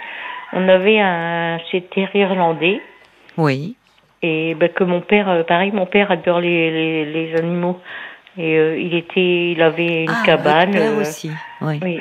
[0.53, 2.81] On avait un c'était irlandais
[3.39, 3.75] Oui.
[4.23, 7.81] et ben, que mon père, euh, pareil, mon père adore les, les, les animaux
[8.39, 10.71] et il était, il avait une Ah, cabane.
[10.73, 11.31] votre père aussi.
[11.61, 11.81] Oui.
[11.83, 12.01] Oui.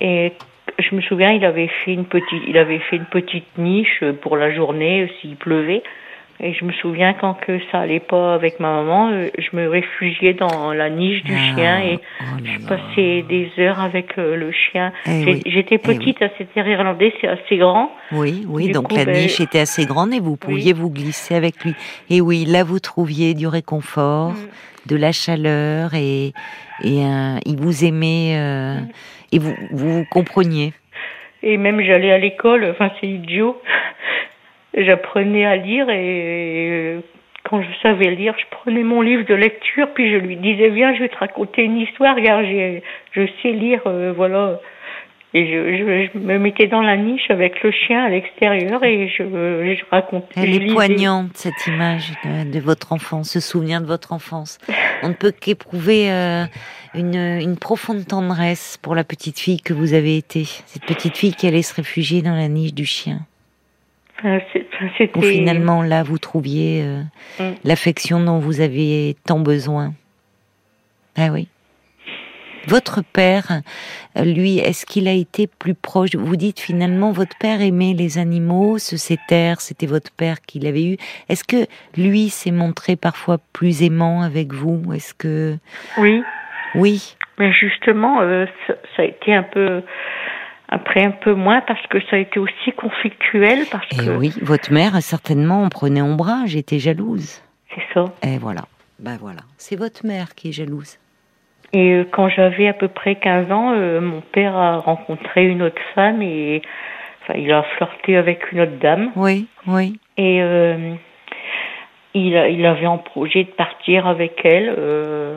[0.00, 0.32] Et
[0.78, 4.36] je me souviens, il avait fait une petite, il avait fait une petite niche pour
[4.38, 5.82] la journée s'il pleuvait.
[6.40, 9.68] Et je me souviens quand que ça allait pas avec ma maman, euh, je me
[9.68, 14.34] réfugiais dans la niche du Ah, chien et oh je passais des heures avec euh,
[14.36, 14.92] le chien.
[15.06, 16.66] Eh oui, J'étais petite à cette terre
[17.20, 17.92] c'est assez grand.
[18.10, 20.90] Oui, oui, Du donc coup, la ben, niche était assez grande et vous pouviez vous
[20.90, 21.74] glisser avec lui.
[22.10, 24.90] Et oui, là vous trouviez du réconfort, Mm.
[24.90, 26.32] de la chaleur et,
[26.82, 27.02] et
[27.46, 28.88] il vous aimait euh, Mm.
[29.32, 30.72] et vous, vous vous compreniez.
[31.44, 33.60] Et même j'allais à l'école, enfin c'est idiot.
[34.74, 36.98] J'apprenais à lire et
[37.44, 40.94] quand je savais lire, je prenais mon livre de lecture, puis je lui disais, viens,
[40.94, 42.46] je vais te raconter une histoire, regarde,
[43.12, 44.60] je sais lire, euh, voilà.
[45.34, 49.24] Et je, je, me mettais dans la niche avec le chien à l'extérieur et je,
[49.24, 50.28] je racontais.
[50.36, 54.58] Elle est poignante, cette image de, votre enfance, ce souvenir de votre enfance.
[55.02, 56.44] On ne peut qu'éprouver euh,
[56.94, 60.44] une, une, profonde tendresse pour la petite fille que vous avez été.
[60.44, 63.20] Cette petite fille qui allait se réfugier dans la niche du chien.
[64.24, 64.38] Enfin,
[65.16, 67.02] Où finalement, là, vous trouviez euh,
[67.40, 67.54] mm.
[67.64, 69.94] l'affection dont vous aviez tant besoin.
[71.16, 71.48] Ah oui.
[72.68, 73.62] Votre père,
[74.16, 76.14] lui, est-ce qu'il a été plus proche?
[76.14, 80.84] Vous dites finalement, votre père aimait les animaux, ce c'était c'était votre père qui l'avait
[80.84, 80.96] eu.
[81.28, 84.92] Est-ce que lui s'est montré parfois plus aimant avec vous?
[84.92, 85.56] Est-ce que
[85.98, 86.22] oui,
[86.76, 87.16] oui.
[87.38, 89.82] Mais justement, euh, ça, a été un peu
[90.72, 94.32] après un peu moins parce que ça a été aussi conflictuel parce Et que oui,
[94.40, 97.42] votre mère certainement en prenait ombrage, était jalouse.
[97.74, 98.06] C'est ça.
[98.22, 98.62] Et voilà.
[98.98, 100.98] Ben voilà, c'est votre mère qui est jalouse.
[101.72, 105.62] Et euh, quand j'avais à peu près 15 ans, euh, mon père a rencontré une
[105.62, 106.62] autre femme et
[107.22, 109.10] enfin, il a flirté avec une autre dame.
[109.16, 109.98] Oui, oui.
[110.16, 110.94] Et euh,
[112.14, 114.74] il, il avait en projet de partir avec elle.
[114.78, 115.36] Euh,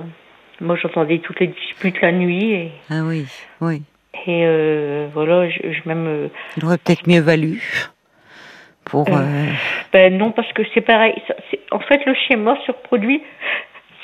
[0.61, 2.51] moi, j'entendais toutes les disputes la nuit.
[2.51, 3.25] Et, ah oui,
[3.61, 3.81] oui.
[4.27, 6.29] Et euh, voilà, je, je même.
[6.57, 7.61] il aurait peut-être mieux valu.
[8.85, 9.09] Pour.
[9.93, 11.15] Ben non, parce que c'est pareil.
[11.27, 11.33] Ça,
[11.71, 13.21] en fait, le schéma se reproduit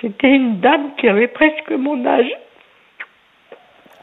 [0.02, 2.32] c'était une dame qui avait presque mon âge.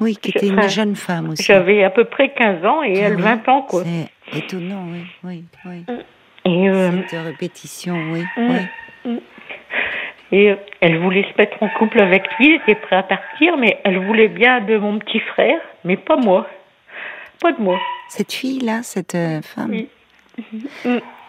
[0.00, 1.42] Oui, qui était une jeune femme aussi.
[1.42, 3.82] J'avais à peu près 15 ans et elle 20 ans, quoi.
[3.82, 5.84] C'est étonnant, oui, oui, oui.
[6.44, 8.60] Et euh, Cette répétition, oui, mm, oui.
[10.30, 13.78] Et elle voulait se mettre en couple avec lui, elle était prête à partir, mais
[13.84, 16.46] elle voulait bien de mon petit frère, mais pas moi.
[17.40, 17.78] Pas de moi.
[18.08, 19.88] Cette fille-là, cette euh, femme Oui.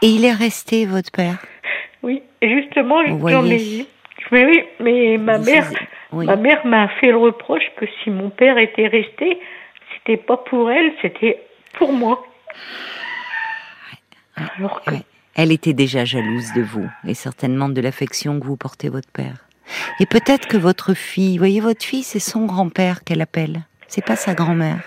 [0.02, 1.38] Et il est resté, votre père?
[2.04, 3.88] Oui, justement, j'en ai
[4.32, 5.70] mais oui, mais ma mère,
[6.12, 9.40] ma mère m'a fait le reproche que si mon père était resté,
[9.94, 11.42] c'était pas pour elle, c'était
[11.74, 12.24] pour moi.
[14.36, 14.92] Alors que...
[15.36, 19.46] Elle était déjà jalouse de vous et certainement de l'affection que vous portez votre père.
[20.00, 23.63] Et peut-être que votre fille, voyez, votre fille, c'est son grand-père qu'elle appelle.
[23.88, 24.82] C'est pas sa grand-mère.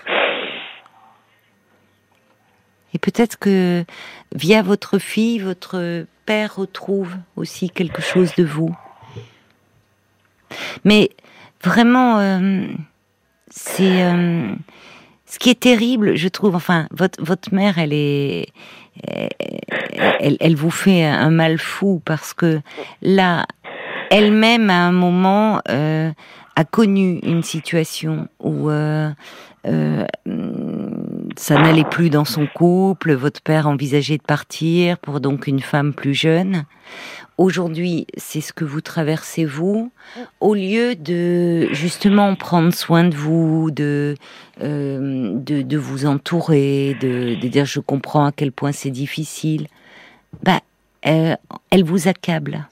[2.93, 3.85] Et peut-être que
[4.35, 8.75] via votre fille, votre père retrouve aussi quelque chose de vous.
[10.83, 11.09] Mais
[11.63, 12.67] vraiment, euh,
[13.49, 14.53] c'est euh,
[15.25, 16.55] ce qui est terrible, je trouve.
[16.55, 18.47] Enfin, votre votre mère, elle est,
[20.19, 22.61] elle, vous fait un mal fou parce que
[23.01, 23.45] là,
[24.09, 26.11] elle-même à un moment euh,
[26.55, 29.09] a connu une situation où euh,
[29.65, 30.05] euh,
[31.35, 35.93] ça n'allait plus dans son couple, votre père envisageait de partir pour donc une femme
[35.93, 36.65] plus jeune.
[37.37, 39.91] Aujourd'hui, c'est ce que vous traversez vous,
[40.39, 44.15] au lieu de justement prendre soin de vous, de
[44.61, 49.67] euh, de, de, vous entourer, de, de, dire je comprends à quel point c'est difficile.
[50.43, 50.59] Bah,
[51.07, 51.35] euh,
[51.71, 52.67] elle vous accable.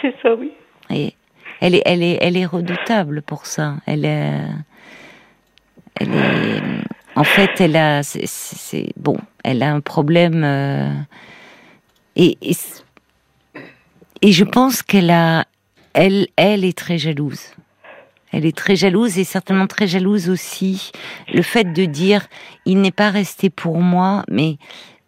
[0.00, 0.52] C'est ça, oui.
[0.90, 1.14] Et
[1.60, 3.74] elle est, elle est, elle est redoutable pour ça.
[3.86, 4.40] Elle est,
[5.98, 6.62] elle est,
[7.16, 10.92] en fait, elle a, c'est bon, elle a un problème euh,
[12.14, 12.54] et, et
[14.22, 15.46] et je pense qu'elle a,
[15.92, 17.40] elle, elle est très jalouse.
[18.32, 20.92] Elle est très jalouse et certainement très jalouse aussi
[21.32, 22.28] le fait de dire
[22.64, 24.56] il n'est pas resté pour moi, mais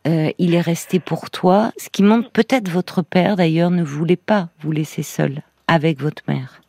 [0.09, 1.72] euh, il est resté pour toi.
[1.77, 6.22] Ce qui montre peut-être votre père d'ailleurs ne voulait pas vous laisser seul avec votre
[6.27, 6.62] mère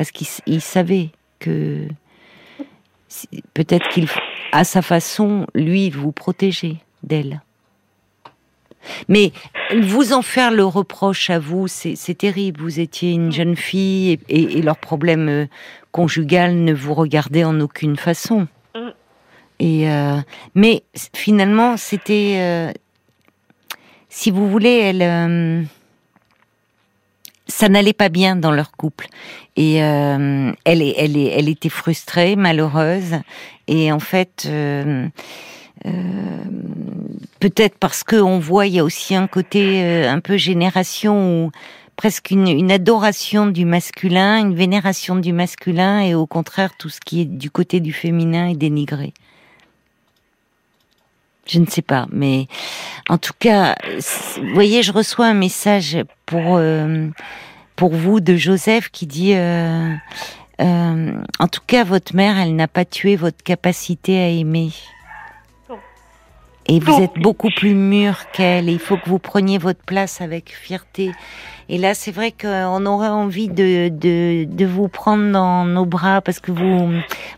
[0.00, 1.86] parce qu'il savait que
[3.52, 4.08] peut-être qu'il,
[4.50, 7.42] à sa façon, lui, vous protégeait d'elle.
[9.08, 9.32] Mais
[9.78, 12.60] vous en faire le reproche à vous, c'est terrible.
[12.60, 15.46] Vous étiez une jeune fille et, et, leur problème euh,
[15.92, 18.46] conjugal ne vous regardait en aucune façon.
[18.74, 18.88] Mm.
[19.60, 20.16] Et euh,
[20.54, 20.82] mais
[21.14, 22.72] finalement, c'était, euh,
[24.08, 25.66] si vous voulez, elle,
[27.46, 29.06] ça n'allait pas bien dans leur couple.
[29.56, 33.16] Et elle, elle, elle était frustrée, malheureuse.
[33.68, 34.48] Et en fait
[35.86, 36.54] euh,
[37.40, 41.50] peut-être parce qu'on voit, il y a aussi un côté euh, un peu génération ou
[41.96, 47.22] presque une, adoration du masculin, une vénération du masculin, et au contraire, tout ce qui
[47.22, 49.12] est du côté du féminin est dénigré.
[51.46, 52.46] Je ne sais pas, mais
[53.08, 53.74] en tout cas,
[54.36, 57.08] vous voyez, je reçois un message pour euh,
[57.74, 59.34] pour vous de Joseph qui dit.
[59.34, 59.98] en
[61.50, 64.70] tout cas, votre mère, elle n'a pas tué votre capacité à aimer.
[66.70, 68.68] Et vous êtes beaucoup plus mûr qu'elle.
[68.68, 71.10] Et il faut que vous preniez votre place avec fierté.
[71.68, 76.20] Et là, c'est vrai qu'on aurait envie de, de, de vous prendre dans nos bras
[76.20, 76.92] parce que vous,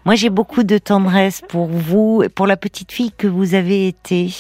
[0.05, 3.89] moi, j'ai beaucoup de tendresse pour vous et pour la petite fille que vous avez
[3.89, 4.35] été.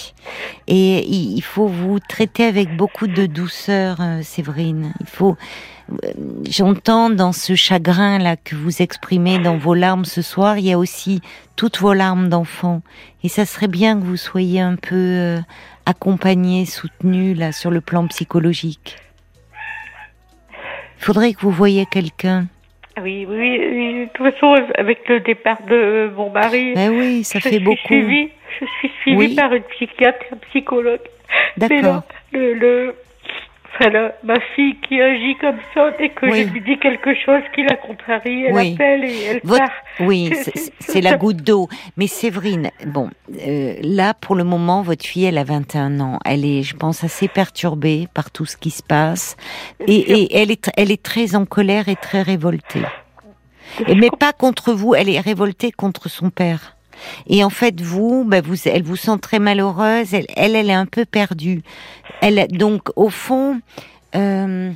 [0.66, 4.92] Et il faut vous traiter avec beaucoup de douceur, euh, Séverine.
[5.00, 5.36] Il faut,
[6.48, 10.72] j'entends dans ce chagrin là que vous exprimez dans vos larmes ce soir, il y
[10.72, 11.20] a aussi
[11.56, 12.82] toutes vos larmes d'enfant.
[13.24, 15.38] Et ça serait bien que vous soyez un peu euh,
[15.86, 18.96] accompagné, soutenu là sur le plan psychologique.
[20.98, 22.46] Il faudrait que vous voyiez quelqu'un.
[23.00, 27.38] Oui, oui, oui, de toute façon, avec le départ de mon mari, Ben oui, ça
[27.38, 27.76] je fait suis beaucoup.
[27.86, 28.28] suivie,
[28.60, 29.34] je suis suivie Oui.
[29.34, 31.00] par une psychiatre, un psychologue.
[31.56, 31.82] D'accord.
[31.82, 32.94] là, le, le,
[33.74, 36.44] enfin, là, ma fille qui agit comme ça, dès que Oui.
[36.46, 38.74] je lui dis quelque chose qui la contrarie, elle Oui.
[38.74, 39.72] appelle et elle Votre- part.
[40.00, 40.32] Oui,
[40.80, 41.68] c'est- la goutte d'eau.
[41.96, 43.10] Mais Séverine, bon,
[43.46, 46.18] euh, là pour le moment, votre fille, elle a 21 ans.
[46.24, 49.36] Elle est, je pense, assez perturbée par tout ce qui se passe,
[49.86, 52.82] et, et elle est, elle est très en colère et très révoltée.
[53.88, 56.76] Et mais pas contre vous, elle est révoltée contre son père.
[57.26, 60.14] Et en fait, vous, vous, elle vous sent très malheureuse.
[60.14, 61.62] Elle, elle, elle est un peu perdue.
[62.22, 63.60] Elle, donc, au fond,
[64.14, 64.70] euh,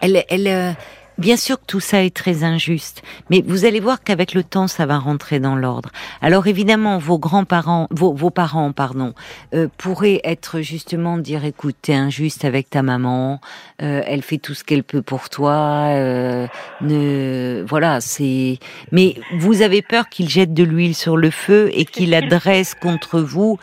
[0.00, 0.72] elle, elle, euh,
[1.18, 4.66] bien sûr que tout ça est très injuste, mais vous allez voir qu'avec le temps,
[4.66, 5.90] ça va rentrer dans l'ordre.
[6.20, 9.14] Alors évidemment, vos grands-parents, vos, vos parents, pardon,
[9.54, 13.40] euh, pourraient être justement dire, écoute, t'es injuste avec ta maman,
[13.82, 16.46] euh, elle fait tout ce qu'elle peut pour toi, euh,
[16.80, 18.58] ne, voilà, c'est.
[18.92, 23.20] Mais vous avez peur qu'il jette de l'huile sur le feu et qu'il adresse contre
[23.20, 23.58] vous,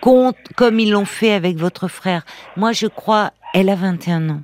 [0.00, 2.24] contre, comme ils l'ont fait avec votre frère.
[2.56, 4.40] Moi, je crois, elle a 21 ans.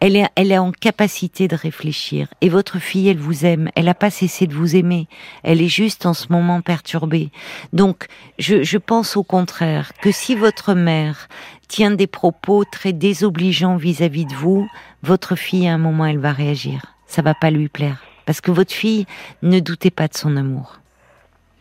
[0.00, 2.28] Elle est, elle est en capacité de réfléchir.
[2.40, 3.70] Et votre fille, elle vous aime.
[3.74, 5.08] Elle n'a pas cessé de vous aimer.
[5.42, 7.30] Elle est juste en ce moment perturbée.
[7.72, 8.06] Donc,
[8.38, 11.28] je, je pense au contraire que si votre mère
[11.68, 14.66] tient des propos très désobligeants vis-à-vis de vous,
[15.02, 16.94] votre fille, à un moment, elle va réagir.
[17.06, 18.02] Ça va pas lui plaire.
[18.26, 19.06] Parce que votre fille,
[19.42, 20.78] ne doutez pas de son amour.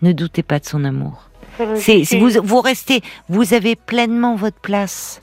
[0.01, 1.29] Ne doutez pas de son amour.
[1.75, 5.21] C'est, c'est- vous, vous restez, vous avez pleinement votre place.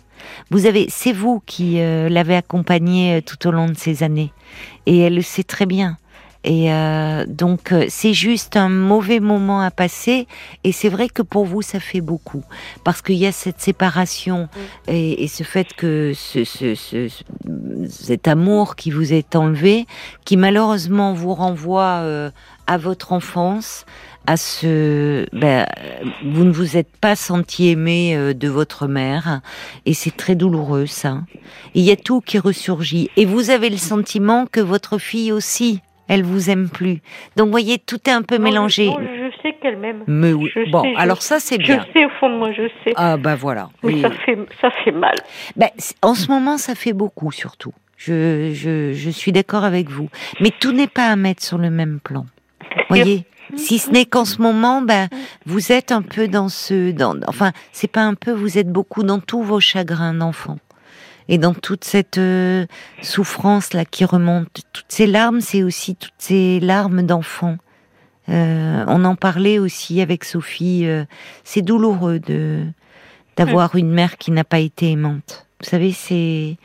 [0.51, 4.33] Vous avez, c'est vous qui euh, l'avez accompagnée euh, tout au long de ces années,
[4.87, 5.97] et elle le sait très bien.
[6.43, 10.27] Et euh, donc c'est juste un mauvais moment à passer,
[10.65, 12.43] et c'est vrai que pour vous ça fait beaucoup,
[12.83, 14.49] parce qu'il y a cette séparation
[14.89, 17.25] et, et ce fait que ce, ce, ce- ce-
[17.91, 19.85] cet amour qui vous est enlevé,
[20.25, 22.31] qui malheureusement vous renvoie euh,
[22.67, 23.85] à votre enfance,
[24.31, 25.67] à ce, ben,
[26.25, 29.41] vous ne vous êtes pas senti aimé euh, de votre mère,
[29.87, 31.19] et c'est très douloureux ça.
[31.75, 35.81] Il y a tout qui ressurgit, et vous avez le sentiment que votre fille aussi,
[36.07, 37.03] elle vous aime plus.
[37.37, 38.87] Donc vous voyez, tout est un peu Non, mélangé.
[38.87, 40.05] non, je sais qu'elle m'aime.
[40.07, 40.49] Mais oui.
[40.55, 41.85] Je Bon, sais, je- alors ça c'est Je bien.
[41.93, 42.93] sais au fond de moi, je sais.
[42.95, 43.69] Ah bah voilà.
[43.83, 44.01] Mais Oui.
[44.03, 45.17] ça fait, ça fait mal.
[45.57, 45.71] Ben,
[46.03, 47.73] en ce moment, ça fait beaucoup, surtout.
[47.97, 50.09] Je, je, je suis d'accord avec vous.
[50.41, 52.27] Mais tout n'est pas à mettre sur le même plan.
[52.89, 53.25] Voyez
[53.57, 55.09] si ce n'est qu'en ce moment, ben,
[55.47, 59.03] vous êtes un peu dans ce, dans, enfin, c'est pas un peu, vous êtes beaucoup
[59.03, 60.59] dans tous vos chagrins d'enfant.
[61.29, 62.67] Et dans toute cette euh,
[63.03, 67.57] souffrance là qui remonte, toutes ces larmes, c'est aussi toutes ces larmes d'enfant.
[68.29, 70.87] Euh, on en parlait aussi avec Sophie.
[70.87, 71.05] euh,
[71.45, 72.67] c'est douloureux de
[73.37, 75.47] d'avoir une mère qui n'a pas été aimante.
[75.61, 76.59] Vous savez, c'est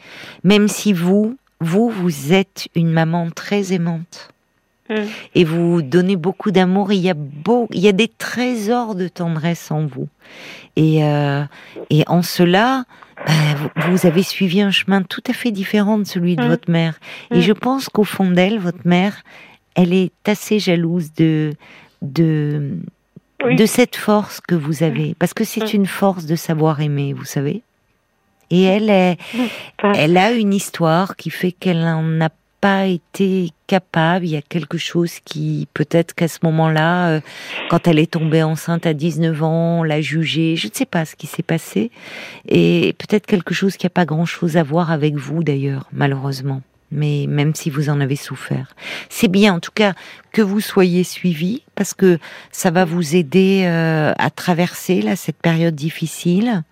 [0.43, 4.29] même si vous, vous, vous êtes une maman très aimante
[5.33, 6.91] Et vous donnez beaucoup d'amour.
[6.93, 10.07] Il y a beau, il y a des trésors de tendresse en vous.
[10.75, 11.43] Et euh,
[11.89, 12.85] et en cela,
[13.25, 13.55] ben,
[13.87, 16.47] vous, avez suivi un chemin tout à fait différent de celui de Mm.
[16.47, 16.99] votre mère.
[17.31, 17.41] Et Mm.
[17.41, 19.23] je pense qu'au fond d'elle, votre mère,
[19.75, 21.53] elle est assez jalouse de
[22.01, 22.71] de
[23.43, 23.55] Oui.
[23.55, 25.77] de cette force que vous avez, parce que c'est Mm.
[25.77, 27.63] une force de savoir aimer, vous savez.
[28.51, 29.17] Et elle, est,
[29.95, 32.29] elle a une histoire qui fait qu'elle n'en a
[32.67, 34.25] été capable.
[34.25, 37.21] Il y a quelque chose qui, peut-être qu'à ce moment-là, euh,
[37.69, 40.55] quand elle est tombée enceinte à 19 ans, on l'a jugée.
[40.55, 41.91] Je ne sais pas ce qui s'est passé.
[42.47, 46.61] Et peut-être quelque chose qui n'a pas grand-chose à voir avec vous, d'ailleurs, malheureusement.
[46.91, 48.75] Mais même si vous en avez souffert.
[49.09, 49.93] C'est bien, en tout cas,
[50.31, 52.19] que vous soyez suivi, parce que
[52.51, 56.63] ça va vous aider euh, à traverser là, cette période difficile.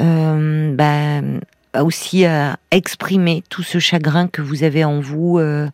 [0.00, 1.40] Euh, ben,
[1.80, 5.68] aussi à exprimer tout ce chagrin que vous avez en vous euh,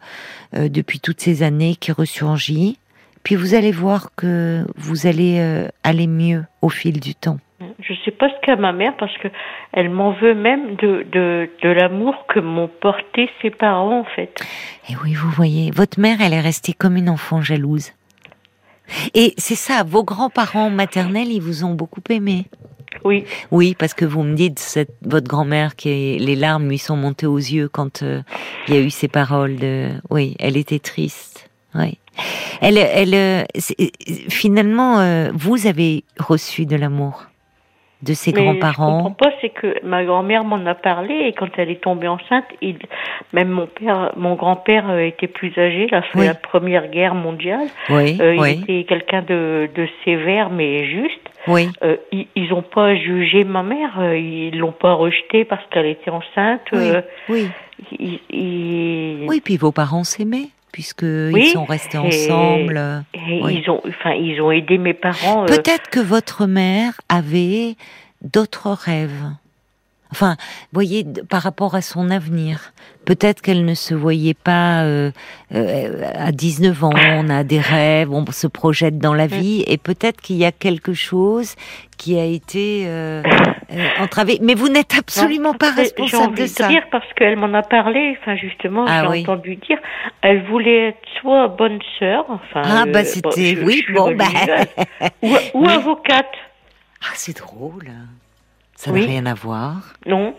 [0.55, 2.79] euh, depuis toutes ces années qui ressurgit.
[3.25, 7.39] Puis vous allez voir que vous allez euh, aller mieux au fil du temps.
[7.81, 9.29] Je sais pas ce qu'a ma mère parce que
[9.73, 14.33] elle m'en veut même de, de, de l'amour que m'ont porté ses parents en fait.
[14.89, 17.93] Et oui, vous voyez, votre mère, elle est restée comme une enfant jalouse.
[19.14, 22.47] Et c'est ça, vos grands-parents maternels, ils vous ont beaucoup aimé.
[23.05, 23.24] Oui.
[23.51, 27.26] Oui, parce que vous me dites cette, votre grand-mère qui les larmes lui sont montées
[27.26, 28.22] aux yeux quand euh,
[28.66, 29.89] il y a eu ces paroles de.
[30.11, 31.49] Oui, elle était triste.
[31.74, 31.99] Oui.
[32.61, 33.45] Elle, elle, euh,
[34.28, 37.26] finalement, euh, vous avez reçu de l'amour
[38.03, 38.99] de ses grands-parents.
[38.99, 42.07] Je comprends pas, c'est que ma grand-mère m'en a parlé et quand elle est tombée
[42.07, 42.78] enceinte, il,
[43.32, 47.66] même mon père, mon grand-père était plus âgé, la Première Guerre mondiale.
[47.91, 51.28] Oui, euh, il était quelqu'un de, de sévère mais juste.
[51.47, 51.70] Oui.
[51.82, 56.11] Euh, ils n'ont pas jugé ma mère, euh, ils l'ont pas rejetée parce qu'elle était
[56.11, 56.62] enceinte.
[56.72, 56.91] Oui.
[57.28, 57.49] oui.
[58.30, 63.05] Ils, Oui, puis vos parents s'aimaient puisque ils sont restés ensemble.
[63.14, 65.45] Et ils ont, enfin, ils ont aidé mes parents.
[65.45, 65.47] Euh.
[65.47, 67.76] Peut-être que votre mère avait
[68.22, 69.24] d'autres rêves.
[70.11, 70.36] Enfin,
[70.72, 72.72] voyez, par rapport à son avenir,
[73.09, 75.11] peut-être qu'elle ne se voyait pas euh,
[75.55, 79.31] euh, à 19 ans, on a des rêves, on se projette dans la mm.
[79.31, 81.55] vie, et peut-être qu'il y a quelque chose
[81.97, 83.23] qui a été euh,
[83.99, 84.39] entravé.
[84.43, 86.69] Mais vous n'êtes absolument pas responsable de ça.
[86.69, 89.79] De dire parce qu'elle m'en a parlé, enfin justement, ah j'ai entendu dire,
[90.21, 94.27] elle voulait être soit bonne sœur, enfin, ah bah c'était, oui, bon, bah,
[95.23, 96.27] ou, ou avocate.
[97.03, 97.89] Ah c'est drôle.
[98.77, 99.95] Ça n'a rien à voir.
[100.05, 100.35] Non.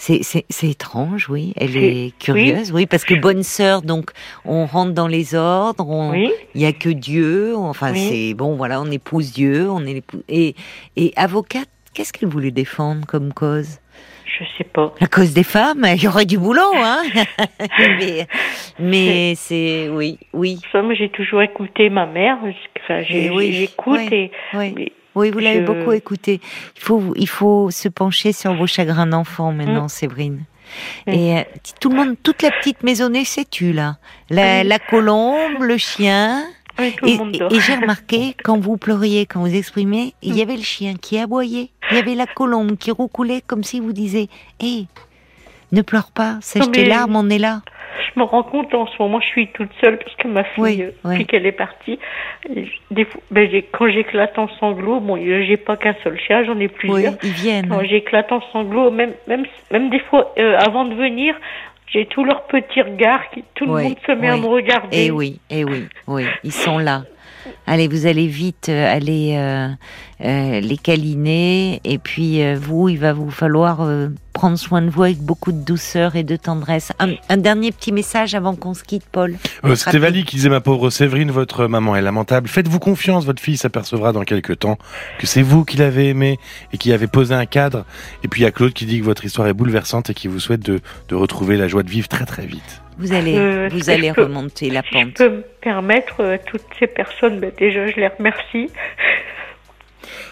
[0.00, 1.52] C'est étrange, oui.
[1.56, 2.86] Elle est, curieuse, oui.
[2.86, 4.12] parce que bonne sœur, donc
[4.46, 8.90] on rentre dans les ordres, il n'y a que Dieu, enfin c'est bon, voilà, on
[8.90, 10.54] épouse Dieu, on est et,
[10.96, 13.78] et avocate, qu'est-ce qu'elle voulait défendre comme cause?
[14.24, 14.94] Je sais pas.
[15.00, 17.02] La cause des femmes, il y aurait du boulot, hein.
[17.78, 18.26] mais,
[18.78, 20.60] mais c'est oui, oui.
[20.72, 22.38] moi j'ai toujours écouté ma mère.
[22.82, 26.40] Enfin, j'écoute et, oui, vous l'avez beaucoup écouté.
[26.76, 29.88] Il faut, il faut se pencher sur vos chagrins d'enfant maintenant, mm.
[29.88, 30.44] Séverine.
[31.06, 31.10] Mm.
[31.10, 31.42] Et euh,
[31.80, 33.96] tout le monde, toute la petite maisonnée s'est tue là.
[34.28, 36.44] La, la, colombe, le chien.
[36.78, 40.94] et, et j'ai remarqué, quand vous pleuriez, quand vous exprimez, il y avait le chien
[40.94, 41.70] qui aboyait.
[41.90, 44.30] Il y avait la colombe qui roucoulait comme si vous disiez
[44.60, 44.86] Hé,
[45.72, 47.62] ne pleure pas, sèche tes larmes, on est là
[48.14, 50.82] je me rends compte en ce moment, je suis toute seule parce que ma fille,
[50.82, 51.98] euh, depuis qu'elle est partie,
[52.90, 56.68] des fois, ben, quand j'éclate en sanglots, bon, j'ai pas qu'un seul chien, j'en ai
[56.68, 57.12] plusieurs.
[57.12, 57.68] Oui, ils viennent.
[57.68, 61.34] Quand j'éclate en sanglots, même, même, même des fois, euh, avant de venir,
[61.86, 64.96] j'ai tous leurs petits regards, qui, tout le monde se met à me regarder.
[64.96, 67.02] Et eh oui, et eh oui, oui, ils sont là.
[67.66, 69.68] Allez, vous allez vite euh, aller euh,
[70.24, 71.80] euh, les câliner.
[71.84, 73.88] Et puis, vous, il va vous falloir
[74.32, 76.92] prendre soin de vous avec beaucoup de douceur et de tendresse.
[76.98, 79.36] Un, dernier petit message avant qu'on se quitte, Paul.
[79.74, 82.48] C'était Valie qui disait, ma pauvre Séverine, votre maman est lamentable.
[82.48, 84.78] Faites-vous confiance, votre fille s'apercevra dans quelques temps
[85.18, 86.38] que c'est vous qui l'avez aimée
[86.72, 87.84] et qui avez posé un cadre.
[88.24, 90.28] Et puis, il y a Claude qui dit que votre histoire est bouleversante et qui
[90.28, 92.82] vous souhaite de, de retrouver la joie de vivre très très vite.
[93.00, 95.12] Vous allez, euh, vous allez remonter la pente.
[95.18, 98.68] Je peux me permettre, à euh, toutes ces personnes, ben, déjà je les remercie.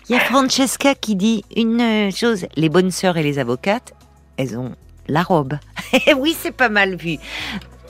[0.09, 3.95] Il y a Francesca qui dit une euh, chose, les bonnes sœurs et les avocates,
[4.37, 4.75] elles ont
[5.09, 5.55] la robe.
[6.19, 7.17] oui, c'est pas mal vu.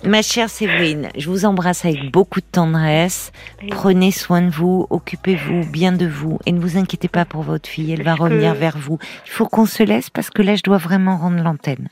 [0.05, 3.33] Ma chère Séverine, je vous embrasse avec beaucoup de tendresse.
[3.71, 7.69] Prenez soin de vous, occupez-vous bien de vous et ne vous inquiétez pas pour votre
[7.69, 9.01] fille, elle va revenir vers vous.
[9.27, 11.89] Il faut qu'on se laisse parce que là, je dois vraiment rendre l'antenne.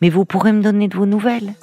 [0.00, 1.54] Mais vous pourrez me donner de vos nouvelles